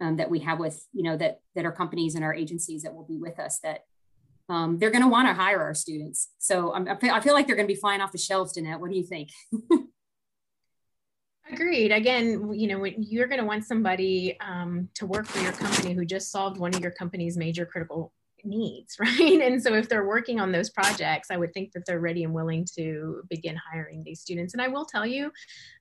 um, 0.00 0.16
that 0.16 0.30
we 0.30 0.38
have 0.40 0.60
with, 0.60 0.86
you 0.92 1.02
know, 1.02 1.16
that 1.16 1.40
that 1.56 1.64
are 1.64 1.72
companies 1.72 2.14
and 2.14 2.24
our 2.24 2.34
agencies 2.34 2.82
that 2.82 2.94
will 2.94 3.06
be 3.06 3.18
with 3.18 3.38
us 3.40 3.58
that 3.64 3.80
um, 4.48 4.78
they're 4.78 4.90
going 4.90 5.02
to 5.02 5.08
want 5.08 5.28
to 5.28 5.34
hire 5.34 5.60
our 5.60 5.74
students. 5.74 6.30
So 6.38 6.72
I'm, 6.72 6.88
I 6.88 7.20
feel 7.20 7.34
like 7.34 7.46
they're 7.46 7.56
going 7.56 7.68
to 7.68 7.74
be 7.74 7.78
flying 7.78 8.00
off 8.00 8.12
the 8.12 8.18
shelves, 8.18 8.56
Danette. 8.56 8.80
What 8.80 8.90
do 8.90 8.96
you 8.96 9.04
think? 9.04 9.30
Agreed. 11.50 11.92
Again, 11.92 12.52
you 12.52 12.68
know, 12.68 12.84
you're 12.84 13.26
going 13.26 13.40
to 13.40 13.46
want 13.46 13.64
somebody 13.64 14.36
um, 14.40 14.88
to 14.94 15.06
work 15.06 15.26
for 15.26 15.40
your 15.40 15.52
company 15.52 15.94
who 15.94 16.04
just 16.04 16.30
solved 16.30 16.58
one 16.58 16.74
of 16.74 16.80
your 16.80 16.90
company's 16.90 17.36
major 17.36 17.64
critical 17.64 18.12
needs, 18.44 18.96
right? 19.00 19.40
And 19.40 19.62
so 19.62 19.74
if 19.74 19.88
they're 19.88 20.06
working 20.06 20.40
on 20.40 20.52
those 20.52 20.70
projects, 20.70 21.28
I 21.30 21.36
would 21.36 21.52
think 21.52 21.72
that 21.72 21.84
they're 21.86 22.00
ready 22.00 22.24
and 22.24 22.34
willing 22.34 22.66
to 22.76 23.22
begin 23.28 23.56
hiring 23.56 24.02
these 24.04 24.20
students. 24.20 24.54
And 24.54 24.62
I 24.62 24.68
will 24.68 24.84
tell 24.84 25.06
you, 25.06 25.32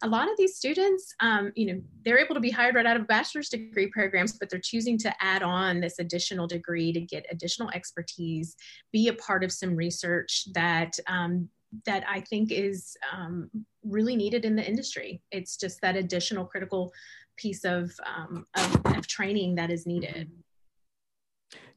a 0.03 0.07
lot 0.07 0.29
of 0.29 0.37
these 0.37 0.55
students, 0.55 1.13
um, 1.19 1.51
you 1.55 1.73
know, 1.73 1.81
they're 2.03 2.19
able 2.19 2.35
to 2.35 2.41
be 2.41 2.51
hired 2.51 2.75
right 2.75 2.85
out 2.85 2.97
of 2.97 3.07
bachelor's 3.07 3.49
degree 3.49 3.87
programs, 3.87 4.33
but 4.33 4.49
they're 4.49 4.59
choosing 4.59 4.97
to 4.99 5.13
add 5.23 5.43
on 5.43 5.79
this 5.79 5.99
additional 5.99 6.47
degree 6.47 6.91
to 6.93 7.01
get 7.01 7.25
additional 7.31 7.69
expertise, 7.71 8.55
be 8.91 9.07
a 9.07 9.13
part 9.13 9.43
of 9.43 9.51
some 9.51 9.75
research 9.75 10.47
that 10.53 10.97
um, 11.07 11.49
that 11.85 12.03
I 12.07 12.21
think 12.21 12.51
is 12.51 12.95
um, 13.13 13.49
really 13.83 14.15
needed 14.15 14.45
in 14.45 14.55
the 14.55 14.67
industry. 14.67 15.21
It's 15.31 15.57
just 15.57 15.81
that 15.81 15.95
additional 15.95 16.45
critical 16.45 16.91
piece 17.37 17.65
of, 17.65 17.91
um, 18.05 18.45
of, 18.55 18.97
of 18.97 19.07
training 19.07 19.55
that 19.55 19.69
is 19.69 19.85
needed. 19.85 20.31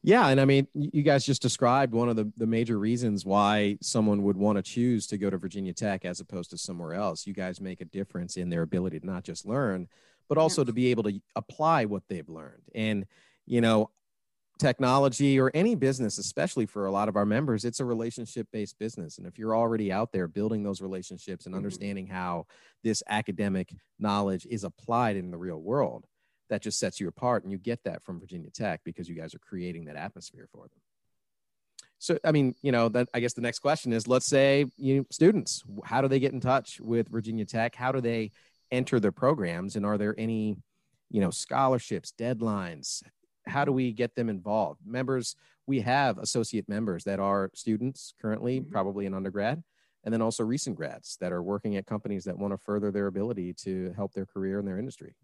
Yeah, 0.03 0.29
and 0.29 0.41
I 0.41 0.45
mean, 0.45 0.67
you 0.73 1.03
guys 1.03 1.25
just 1.25 1.43
described 1.43 1.93
one 1.93 2.09
of 2.09 2.15
the, 2.15 2.31
the 2.35 2.47
major 2.47 2.79
reasons 2.79 3.23
why 3.23 3.77
someone 3.81 4.23
would 4.23 4.35
want 4.35 4.57
to 4.57 4.63
choose 4.63 5.05
to 5.07 5.17
go 5.17 5.29
to 5.29 5.37
Virginia 5.37 5.73
Tech 5.73 6.05
as 6.05 6.19
opposed 6.19 6.49
to 6.49 6.57
somewhere 6.57 6.93
else. 6.93 7.27
You 7.27 7.33
guys 7.33 7.61
make 7.61 7.81
a 7.81 7.85
difference 7.85 8.35
in 8.35 8.49
their 8.49 8.63
ability 8.63 8.99
to 8.99 9.05
not 9.05 9.23
just 9.23 9.45
learn, 9.45 9.87
but 10.27 10.39
also 10.39 10.63
to 10.63 10.73
be 10.73 10.87
able 10.87 11.03
to 11.03 11.19
apply 11.35 11.85
what 11.85 12.03
they've 12.09 12.27
learned. 12.27 12.63
And, 12.73 13.05
you 13.45 13.61
know, 13.61 13.91
technology 14.61 15.39
or 15.39 15.51
any 15.55 15.73
business, 15.73 16.19
especially 16.19 16.67
for 16.67 16.85
a 16.85 16.91
lot 16.91 17.09
of 17.09 17.15
our 17.15 17.25
members, 17.25 17.65
it's 17.65 17.79
a 17.79 17.85
relationship 17.85 18.47
based 18.53 18.77
business. 18.77 19.17
And 19.17 19.25
if 19.25 19.39
you're 19.39 19.55
already 19.55 19.91
out 19.91 20.11
there 20.11 20.27
building 20.27 20.61
those 20.61 20.81
relationships 20.81 21.45
and 21.45 21.53
mm-hmm. 21.53 21.57
understanding 21.57 22.07
how 22.07 22.45
this 22.83 23.01
academic 23.09 23.73
knowledge 23.99 24.45
is 24.49 24.63
applied 24.63 25.15
in 25.15 25.31
the 25.31 25.37
real 25.37 25.59
world, 25.59 26.05
that 26.49 26.61
just 26.61 26.79
sets 26.79 26.99
you 26.99 27.07
apart. 27.07 27.43
And 27.43 27.51
you 27.51 27.57
get 27.57 27.83
that 27.85 28.03
from 28.03 28.19
Virginia 28.19 28.51
Tech 28.51 28.81
because 28.85 29.09
you 29.09 29.15
guys 29.15 29.33
are 29.33 29.39
creating 29.39 29.85
that 29.85 29.95
atmosphere 29.95 30.47
for 30.51 30.63
them. 30.63 30.79
So, 31.97 32.17
I 32.23 32.31
mean, 32.31 32.55
you 32.61 32.71
know, 32.71 32.87
that 32.89 33.09
I 33.13 33.19
guess 33.19 33.33
the 33.33 33.41
next 33.41 33.59
question 33.59 33.93
is 33.93 34.07
let's 34.07 34.27
say 34.27 34.65
you 34.77 34.97
know, 34.97 35.05
students, 35.11 35.63
how 35.83 36.01
do 36.01 36.07
they 36.07 36.19
get 36.19 36.33
in 36.33 36.39
touch 36.39 36.79
with 36.79 37.09
Virginia 37.09 37.45
Tech? 37.45 37.75
How 37.75 37.91
do 37.91 37.99
they 37.99 38.31
enter 38.71 38.99
their 38.99 39.11
programs? 39.11 39.75
And 39.75 39.85
are 39.85 39.97
there 39.97 40.15
any, 40.17 40.57
you 41.09 41.21
know, 41.21 41.31
scholarships, 41.31 42.13
deadlines? 42.17 43.01
How 43.47 43.65
do 43.65 43.71
we 43.71 43.91
get 43.91 44.15
them 44.15 44.29
involved? 44.29 44.81
Members, 44.85 45.35
we 45.67 45.81
have 45.81 46.17
associate 46.17 46.67
members 46.69 47.03
that 47.05 47.19
are 47.19 47.49
students 47.53 48.13
currently, 48.21 48.59
mm-hmm. 48.59 48.71
probably 48.71 49.05
in 49.05 49.13
undergrad, 49.13 49.63
and 50.03 50.13
then 50.13 50.21
also 50.21 50.43
recent 50.43 50.75
grads 50.75 51.17
that 51.21 51.31
are 51.31 51.43
working 51.43 51.75
at 51.75 51.85
companies 51.85 52.23
that 52.25 52.37
want 52.37 52.53
to 52.53 52.57
further 52.57 52.91
their 52.91 53.07
ability 53.07 53.53
to 53.53 53.93
help 53.95 54.13
their 54.13 54.25
career 54.25 54.59
in 54.59 54.65
their 54.65 54.79
industry. 54.79 55.15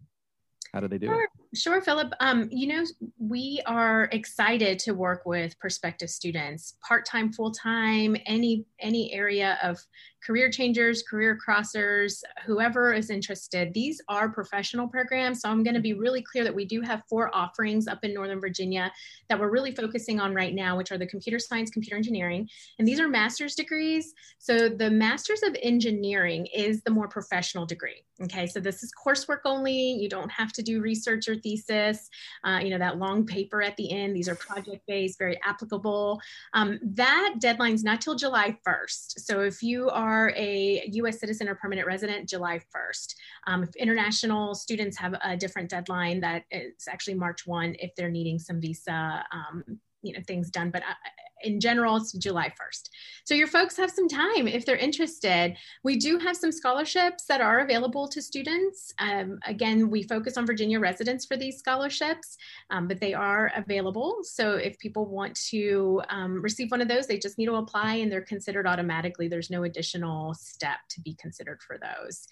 How 0.72 0.80
do 0.80 0.88
they 0.88 0.98
do 0.98 1.06
sure, 1.06 1.24
it? 1.24 1.58
Sure, 1.58 1.80
Philip. 1.80 2.12
Um, 2.20 2.48
you 2.50 2.66
know, 2.66 2.84
we 3.18 3.62
are 3.66 4.08
excited 4.12 4.78
to 4.80 4.92
work 4.92 5.22
with 5.24 5.58
prospective 5.58 6.10
students, 6.10 6.74
part-time, 6.86 7.32
full-time, 7.32 8.16
any 8.26 8.66
any 8.80 9.12
area 9.12 9.58
of 9.62 9.78
career 10.24 10.50
changers, 10.50 11.02
career 11.02 11.38
crossers, 11.38 12.22
whoever 12.44 12.92
is 12.92 13.08
interested. 13.08 13.72
These 13.72 14.00
are 14.08 14.28
professional 14.28 14.88
programs. 14.88 15.40
So 15.40 15.48
I'm 15.48 15.62
going 15.62 15.74
to 15.74 15.80
be 15.80 15.94
really 15.94 16.22
clear 16.22 16.44
that 16.44 16.54
we 16.54 16.64
do 16.64 16.80
have 16.82 17.02
four 17.08 17.34
offerings 17.34 17.86
up 17.86 18.00
in 18.02 18.14
Northern 18.14 18.40
Virginia 18.40 18.92
that 19.28 19.38
we're 19.38 19.50
really 19.50 19.72
focusing 19.72 20.20
on 20.20 20.34
right 20.34 20.54
now, 20.54 20.76
which 20.76 20.90
are 20.90 20.98
the 20.98 21.06
computer 21.06 21.38
science, 21.38 21.70
computer 21.70 21.96
engineering. 21.96 22.48
And 22.78 22.86
these 22.86 23.00
are 23.00 23.08
master's 23.08 23.54
degrees. 23.54 24.12
So 24.38 24.68
the 24.68 24.90
master's 24.90 25.42
of 25.42 25.56
engineering 25.62 26.46
is 26.46 26.82
the 26.82 26.90
more 26.90 27.08
professional 27.08 27.64
degree. 27.64 28.02
Okay, 28.20 28.46
so 28.46 28.58
this 28.58 28.82
is 28.82 28.92
coursework 29.06 29.42
only. 29.44 29.72
You 29.72 30.08
don't 30.08 30.30
have 30.30 30.52
to 30.54 30.62
do 30.68 30.80
research 30.80 31.28
or 31.28 31.36
thesis, 31.36 32.08
uh, 32.44 32.60
you 32.62 32.70
know, 32.70 32.78
that 32.78 32.98
long 32.98 33.24
paper 33.24 33.62
at 33.62 33.76
the 33.76 33.90
end. 33.90 34.14
These 34.14 34.28
are 34.28 34.34
project 34.34 34.82
based, 34.86 35.18
very 35.18 35.40
applicable. 35.44 36.20
Um, 36.52 36.78
that 36.82 37.36
deadline's 37.40 37.84
not 37.84 38.00
till 38.00 38.14
July 38.14 38.56
1st. 38.66 39.20
So 39.20 39.40
if 39.40 39.62
you 39.62 39.88
are 39.90 40.32
a 40.36 40.82
US 40.92 41.20
citizen 41.20 41.48
or 41.48 41.54
permanent 41.54 41.86
resident, 41.86 42.28
July 42.28 42.60
1st. 42.74 43.14
Um, 43.46 43.62
if 43.62 43.74
international 43.76 44.54
students 44.54 44.96
have 44.98 45.14
a 45.24 45.36
different 45.36 45.70
deadline, 45.70 46.20
that 46.20 46.44
is 46.50 46.86
actually 46.88 47.14
March 47.14 47.46
1 47.46 47.76
if 47.78 47.94
they're 47.94 48.10
needing 48.10 48.38
some 48.38 48.60
visa 48.60 49.24
um, 49.32 49.80
you 50.02 50.12
know 50.12 50.20
things 50.26 50.50
done 50.50 50.70
but 50.70 50.82
uh, 50.82 50.94
in 51.42 51.60
general, 51.60 51.96
it's 51.96 52.12
July 52.12 52.48
1st. 52.48 52.88
So 53.24 53.34
your 53.34 53.46
folks 53.46 53.76
have 53.76 53.90
some 53.90 54.08
time 54.08 54.48
if 54.48 54.64
they're 54.64 54.76
interested. 54.76 55.56
We 55.84 55.96
do 55.96 56.18
have 56.18 56.36
some 56.36 56.52
scholarships 56.52 57.24
that 57.26 57.40
are 57.40 57.60
available 57.60 58.08
to 58.08 58.22
students. 58.22 58.92
Um, 58.98 59.38
again, 59.46 59.90
we 59.90 60.02
focus 60.02 60.36
on 60.36 60.46
Virginia 60.46 60.80
residents 60.80 61.26
for 61.26 61.36
these 61.36 61.58
scholarships, 61.58 62.36
um, 62.70 62.88
but 62.88 63.00
they 63.00 63.14
are 63.14 63.52
available. 63.56 64.18
So 64.22 64.54
if 64.54 64.78
people 64.78 65.06
want 65.06 65.38
to 65.50 66.02
um, 66.08 66.42
receive 66.42 66.70
one 66.70 66.80
of 66.80 66.88
those, 66.88 67.06
they 67.06 67.18
just 67.18 67.38
need 67.38 67.46
to 67.46 67.56
apply 67.56 67.96
and 67.96 68.10
they're 68.10 68.22
considered 68.22 68.66
automatically. 68.66 69.28
There's 69.28 69.50
no 69.50 69.64
additional 69.64 70.34
step 70.34 70.78
to 70.90 71.00
be 71.00 71.14
considered 71.14 71.62
for 71.62 71.78
those. 71.78 72.26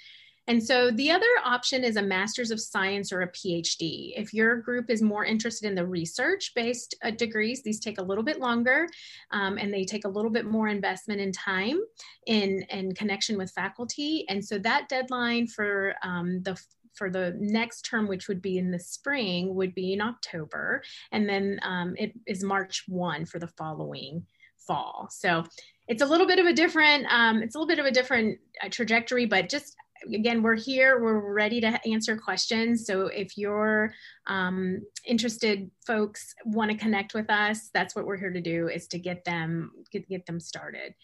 And 0.49 0.63
so 0.63 0.91
the 0.91 1.11
other 1.11 1.27
option 1.45 1.83
is 1.83 1.97
a 1.97 2.03
master's 2.03 2.51
of 2.51 2.61
science 2.61 3.13
or 3.13 3.23
a 3.23 3.33
PhD. 3.33 4.13
If 4.17 4.33
your 4.33 4.57
group 4.57 4.91
is 4.91 5.03
more 5.03 5.25
interested 5.25 5.69
in 5.69 5.75
the 5.75 5.87
research 5.87 6.53
based 6.55 6.95
uh, 7.03 7.11
degrees, 7.11 7.63
these 7.63 7.81
take 7.81 7.99
a 7.99 8.03
little 8.03 8.25
bit 8.25 8.41
longer 8.41 8.89
um, 9.33 9.59
and 9.59 9.73
they 9.73 9.85
take 9.85 10.05
a 10.05 10.09
little 10.09 10.31
bit 10.31 10.47
more 10.47 10.69
investment 10.69 11.21
in 11.21 11.33
time 11.33 11.81
in, 12.27 12.63
in 12.71 12.95
connection 12.95 13.37
with 13.37 13.51
faculty. 13.51 14.25
And 14.29 14.45
so 14.45 14.59
that 14.59 14.89
deadline 14.89 15.47
for 15.47 15.95
um, 16.03 16.43
the 16.43 16.61
for 16.95 17.11
the 17.11 17.37
next 17.39 17.83
term, 17.83 18.09
which 18.09 18.27
would 18.27 18.41
be 18.41 18.57
in 18.57 18.71
the 18.71 18.79
spring, 18.79 19.55
would 19.55 19.75
be 19.75 19.93
in 19.93 20.01
October. 20.01 20.83
And 21.13 21.29
then 21.29 21.61
um, 21.63 21.95
it 21.99 22.13
is 22.27 22.43
March 22.43 22.85
1 22.89 23.27
for 23.27 23.39
the 23.39 23.49
following 23.49 24.25
fall. 24.67 25.09
So 25.11 25.45
it's 25.89 26.03
a 26.03 26.07
little 26.07 26.27
bit 26.27 26.39
of 26.39 26.47
a 26.47 26.53
different, 26.53 27.07
um, 27.11 27.43
it's 27.43 27.55
a 27.55 27.59
little 27.59 27.69
bit 27.69 27.79
of 27.79 27.87
a 27.87 27.91
different 27.91 28.39
uh, 28.63 28.69
trajectory, 28.71 29.27
but 29.27 29.49
just 29.49 29.77
again, 30.13 30.43
we're 30.43 30.57
here, 30.57 31.03
we're 31.03 31.33
ready 31.33 31.61
to 31.61 31.81
answer 31.89 32.17
questions. 32.17 32.87
So 32.87 33.07
if 33.07 33.37
you're 33.37 33.93
um, 34.27 34.83
interested 35.05 35.71
folks 35.87 36.35
want 36.45 36.71
to 36.71 36.77
connect 36.77 37.15
with 37.15 37.31
us, 37.31 37.71
that's 37.73 37.95
what 37.95 38.07
we're 38.07 38.17
here 38.17 38.33
to 38.33 38.41
do 38.41 38.69
is 38.69 38.87
to 38.89 38.99
get 38.99 39.25
them, 39.25 39.73
get, 39.91 40.09
get 40.09 40.27
them 40.27 40.41
started. 40.41 40.95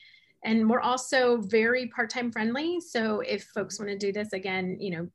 And 0.45 0.69
we're 0.69 0.81
also 0.81 1.39
very 1.39 1.87
part-time 1.89 2.33
friendly. 2.33 2.81
So 2.81 3.21
if 3.21 3.45
folks 3.55 3.79
want 3.79 3.91
to 3.91 3.99
do 3.99 4.13
this 4.13 4.33
again, 4.33 4.77
you 4.81 4.91
know, 4.91 5.09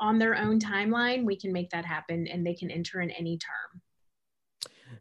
on 0.00 0.18
their 0.18 0.36
own 0.36 0.60
timeline, 0.60 1.24
we 1.24 1.36
can 1.36 1.52
make 1.52 1.70
that 1.70 1.84
happen 1.84 2.26
and 2.26 2.46
they 2.46 2.54
can 2.54 2.70
enter 2.70 3.00
in 3.00 3.10
any 3.10 3.38
term. 3.38 3.82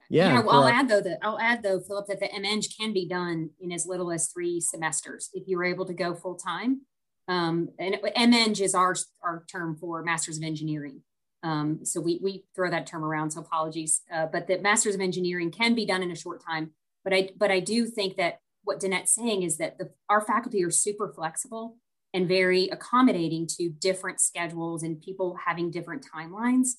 Yeah, 0.10 0.34
yeah 0.34 0.42
well, 0.42 0.64
I'll 0.64 0.68
add 0.68 0.90
though 0.90 1.02
that 1.02 1.20
I'll 1.22 1.40
add 1.40 1.64
though, 1.64 1.80
Philip, 1.80 2.08
that 2.08 2.20
the 2.20 2.30
MEng 2.40 2.64
can 2.78 2.94
be 2.94 3.08
done 3.08 3.52
in 3.60 3.72
as 3.72 3.86
little 3.86 4.12
as 4.12 4.28
three 4.28 4.60
semesters 4.60 5.30
if 5.34 5.48
you 5.48 5.58
were 5.58 5.66
able 5.66 5.86
to 5.86 5.94
go 5.94 6.14
full 6.16 6.36
time. 6.36 6.82
Um, 7.28 7.70
and 7.78 7.98
MEng 8.16 8.62
is 8.62 8.74
our, 8.74 8.96
our 9.22 9.44
term 9.52 9.76
for 9.76 10.04
Masters 10.04 10.38
of 10.38 10.44
Engineering. 10.44 11.02
Um, 11.44 11.84
so 11.84 12.02
we, 12.02 12.20
we 12.22 12.46
throw 12.56 12.70
that 12.70 12.88
term 12.88 13.04
around, 13.04 13.32
so 13.32 13.42
apologies. 13.42 14.02
Uh, 14.14 14.26
but 14.26 14.48
the 14.48 14.58
Masters 14.60 14.96
of 14.96 15.02
Engineering 15.02 15.52
can 15.52 15.76
be 15.76 15.86
done 15.86 16.04
in 16.04 16.12
a 16.12 16.16
short 16.16 16.42
time. 16.44 16.72
But 17.04 17.14
I, 17.14 17.30
but 17.38 17.52
I 17.52 17.60
do 17.60 17.86
think 17.86 18.18
that 18.18 18.40
what 18.64 18.80
Danette's 18.80 19.14
saying 19.14 19.44
is 19.44 19.58
that 19.58 19.78
the, 19.78 19.92
our 20.10 20.22
faculty 20.22 20.64
are 20.64 20.72
super 20.72 21.12
flexible 21.14 21.78
and 22.14 22.28
very 22.28 22.68
accommodating 22.70 23.48
to 23.48 23.70
different 23.70 24.20
schedules 24.20 24.84
and 24.84 25.02
people 25.02 25.38
having 25.46 25.72
different 25.72 26.06
timelines, 26.14 26.70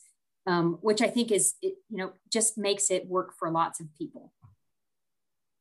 um, 0.46 0.78
which 0.80 1.00
I 1.00 1.08
think 1.08 1.30
is, 1.30 1.54
it, 1.62 1.74
you 1.88 1.98
know, 1.98 2.12
just 2.30 2.58
makes 2.58 2.90
it 2.90 3.06
work 3.06 3.34
for 3.38 3.50
lots 3.50 3.80
of 3.80 3.86
people. 3.96 4.32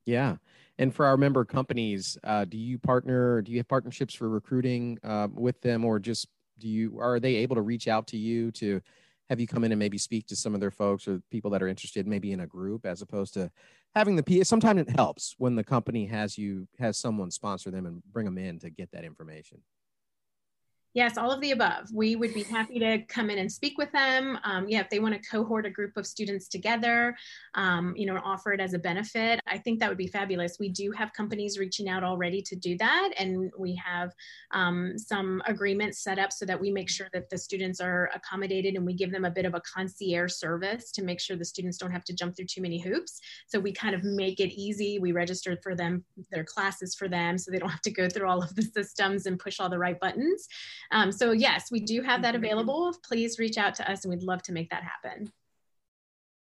Yeah. 0.06 0.38
And 0.80 0.94
for 0.94 1.06
our 1.06 1.18
member 1.18 1.44
companies, 1.44 2.18
uh, 2.24 2.46
do 2.46 2.58
you 2.58 2.78
partner? 2.78 3.42
Do 3.42 3.52
you 3.52 3.58
have 3.58 3.68
partnerships 3.68 4.14
for 4.14 4.30
recruiting 4.30 5.00
uh, 5.04 5.28
with 5.34 5.60
them, 5.62 5.84
or 5.84 6.00
just 6.00 6.28
do 6.60 6.68
you 6.68 7.00
are 7.00 7.20
they 7.20 7.36
able 7.38 7.56
to 7.56 7.62
reach 7.62 7.88
out 7.88 8.08
to 8.08 8.18
you 8.18 8.52
to 8.52 8.82
have 9.30 9.40
you 9.40 9.48
come 9.48 9.64
in 9.64 9.72
and 9.72 9.80
maybe 9.80 9.98
speak 9.98 10.28
to 10.28 10.36
some 10.36 10.54
of 10.54 10.62
their 10.62 10.72
folks 10.72 11.08
or 11.08 11.22
people 11.32 11.52
that 11.52 11.62
are 11.62 11.68
interested, 11.68 12.08
maybe 12.08 12.32
in 12.32 12.42
a 12.42 12.48
group, 12.48 12.86
as 12.86 13.02
opposed 13.02 13.34
to 13.34 13.52
having 13.96 14.16
the 14.16 14.24
P? 14.24 14.44
Sometimes 14.44 14.82
it 14.82 14.90
helps 14.96 15.36
when 15.38 15.56
the 15.56 15.64
company 15.64 16.06
has 16.06 16.38
you 16.38 16.68
has 16.80 16.98
someone 16.98 17.32
sponsor 17.32 17.72
them 17.72 17.86
and 17.86 18.04
bring 18.12 18.26
them 18.26 18.38
in 18.38 18.60
to 18.60 18.70
get 18.70 18.92
that 18.92 19.04
information. 19.04 19.62
Yes, 20.98 21.16
all 21.16 21.32
of 21.32 21.40
the 21.42 21.52
above. 21.52 21.92
We 21.94 22.16
would 22.16 22.34
be 22.34 22.42
happy 22.42 22.80
to 22.80 22.98
come 23.04 23.30
in 23.30 23.38
and 23.38 23.52
speak 23.52 23.78
with 23.78 23.92
them. 23.92 24.40
Um, 24.44 24.68
yeah, 24.68 24.80
if 24.80 24.90
they 24.90 24.98
want 24.98 25.14
to 25.14 25.30
cohort 25.30 25.68
a 25.68 25.70
group 25.70 25.96
of 25.96 26.08
students 26.08 26.48
together, 26.48 27.16
um, 27.54 27.94
you 27.96 28.08
know, 28.08 28.20
offer 28.26 28.52
it 28.52 28.60
as 28.60 28.74
a 28.74 28.80
benefit, 28.80 29.40
I 29.46 29.60
think 29.60 29.80
that 29.80 29.90
would 29.90 30.00
be 30.00 30.08
fabulous. 30.08 30.58
We 30.60 30.70
do 30.70 30.92
have 30.94 31.14
companies 31.14 31.60
reaching 31.60 31.88
out 31.88 32.04
already 32.04 32.42
to 32.42 32.56
do 32.56 32.76
that, 32.80 33.12
and 33.20 33.52
we 33.60 33.76
have 33.76 34.12
um, 34.56 34.98
some 34.98 35.44
agreements 35.46 36.00
set 36.00 36.18
up 36.18 36.34
so 36.34 36.48
that 36.48 36.60
we 36.60 36.72
make 36.72 36.90
sure 36.90 37.10
that 37.14 37.30
the 37.30 37.38
students 37.38 37.80
are 37.80 38.10
accommodated 38.16 38.74
and 38.74 38.84
we 38.84 38.96
give 38.96 39.12
them 39.12 39.26
a 39.26 39.30
bit 39.30 39.46
of 39.46 39.54
a 39.54 39.62
concierge 39.72 40.34
service 40.34 40.92
to 40.94 41.04
make 41.04 41.20
sure 41.20 41.38
the 41.38 41.46
students 41.46 41.78
don't 41.78 41.92
have 41.92 42.06
to 42.06 42.16
jump 42.16 42.36
through 42.36 42.46
too 42.46 42.64
many 42.64 42.80
hoops. 42.80 43.20
So 43.46 43.60
we 43.60 43.72
kind 43.72 43.94
of 43.94 44.04
make 44.04 44.40
it 44.40 44.52
easy. 44.52 44.98
We 44.98 45.12
register 45.12 45.60
for 45.62 45.76
them, 45.76 46.04
their 46.32 46.44
classes 46.44 46.96
for 46.96 47.08
them, 47.08 47.38
so 47.38 47.52
they 47.52 47.60
don't 47.60 47.70
have 47.70 47.82
to 47.82 47.92
go 47.92 48.10
through 48.10 48.28
all 48.28 48.42
of 48.42 48.56
the 48.56 48.64
systems 48.64 49.28
and 49.28 49.38
push 49.38 49.60
all 49.60 49.70
the 49.70 49.78
right 49.78 50.00
buttons. 50.00 50.48
Um, 50.92 51.12
so 51.12 51.32
yes, 51.32 51.70
we 51.72 51.80
do 51.80 52.02
have 52.02 52.22
that 52.22 52.36
available. 52.36 52.96
Please 53.04 53.40
reach 53.40 53.58
out 53.58 53.76
to 53.76 53.90
us 53.90 54.04
and 54.04 54.14
we'd 54.14 54.24
love 54.24 54.42
to 54.44 54.52
make 54.52 54.70
that 54.70 54.84
happen. 54.84 55.32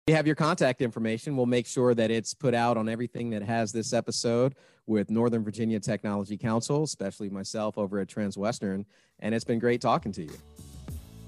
We 0.07 0.14
have 0.14 0.27
your 0.27 0.37
contact 0.37 0.83
information. 0.83 1.37
We'll 1.37 1.47
make 1.47 1.66
sure 1.66 1.95
that 1.95 2.11
it's 2.11 2.35
put 2.35 2.55
out 2.55 2.77
on 2.77 2.88
everything 2.88 3.31
that 3.31 3.43
has 3.43 3.71
this 3.71 3.93
episode 3.93 4.57
with 4.87 5.09
Northern 5.09 5.45
Virginia 5.45 5.79
Technology 5.79 6.37
Council, 6.37 6.83
especially 6.83 7.31
myself 7.31 7.79
over 7.79 8.01
at 8.01 8.09
Transwestern. 8.09 8.85
And 9.21 9.35
it's 9.35 9.45
been 9.45 9.61
great 9.61 9.81
talking 9.81 10.11
to 10.12 10.23
you. 10.23 10.33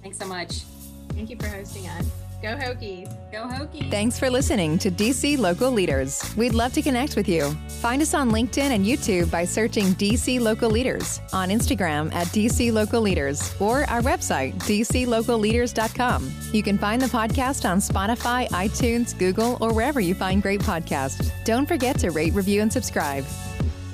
Thanks 0.03 0.19
so 0.19 0.27
much. 0.27 0.63
Thank 1.11 1.31
you 1.31 1.37
for 1.37 1.47
hosting 1.47 1.87
us. 1.87 2.32
Go 2.43 2.57
Hokies. 2.57 3.09
Go 3.31 3.45
Hokies. 3.45 3.89
Thanks 3.89 4.19
for 4.19 4.29
listening 4.29 4.77
to 4.79 4.91
DC 4.91 5.39
Local 5.39 5.71
Leaders. 5.71 6.35
We'd 6.37 6.55
love 6.55 6.73
to 6.73 6.83
connect 6.83 7.15
with 7.15 7.29
you. 7.29 7.53
Find 7.81 8.03
us 8.03 8.15
on 8.15 8.33
LinkedIn 8.33 8.73
and 8.73 8.85
YouTube 8.85 9.31
by 9.31 9.45
searching 9.45 9.95
DC 9.95 10.41
Local 10.41 10.69
Leaders, 10.69 11.21
on 11.33 11.51
Instagram 11.51 12.13
at 12.13 12.27
DC 12.29 12.73
Local 12.73 13.01
Leaders, 13.01 13.55
or 13.61 13.89
our 13.89 14.03
website, 14.03 14.55
dclocalleaders.com. 14.65 16.33
You 16.53 16.63
can 16.65 16.79
find 16.79 17.01
the 17.01 17.07
podcast 17.07 17.69
on 17.69 17.79
Spotify, 17.79 18.49
iTunes, 18.49 19.17
Google, 19.17 19.57
or 19.61 19.73
wherever 19.73 20.01
you 20.01 20.15
find 20.15 20.43
great 20.43 20.61
podcasts. 20.61 21.31
Don't 21.45 21.67
forget 21.67 21.99
to 22.01 22.11
rate, 22.11 22.35
review, 22.35 22.61
and 22.61 22.73
subscribe. 22.73 23.25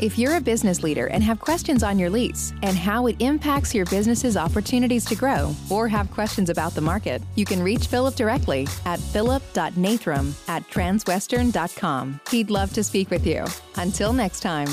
If 0.00 0.16
you're 0.16 0.36
a 0.36 0.40
business 0.40 0.84
leader 0.84 1.08
and 1.08 1.24
have 1.24 1.40
questions 1.40 1.82
on 1.82 1.98
your 1.98 2.08
lease 2.08 2.52
and 2.62 2.76
how 2.76 3.08
it 3.08 3.16
impacts 3.18 3.74
your 3.74 3.84
business's 3.86 4.36
opportunities 4.36 5.04
to 5.06 5.16
grow, 5.16 5.54
or 5.70 5.88
have 5.88 6.10
questions 6.12 6.50
about 6.50 6.74
the 6.74 6.80
market, 6.80 7.20
you 7.34 7.44
can 7.44 7.60
reach 7.60 7.88
Philip 7.88 8.14
directly 8.14 8.68
at 8.86 9.00
philip.nathram 9.00 10.32
at 10.48 10.62
transwestern.com. 10.70 12.20
He'd 12.30 12.50
love 12.50 12.72
to 12.74 12.84
speak 12.84 13.10
with 13.10 13.26
you. 13.26 13.44
Until 13.76 14.12
next 14.12 14.40
time. 14.40 14.68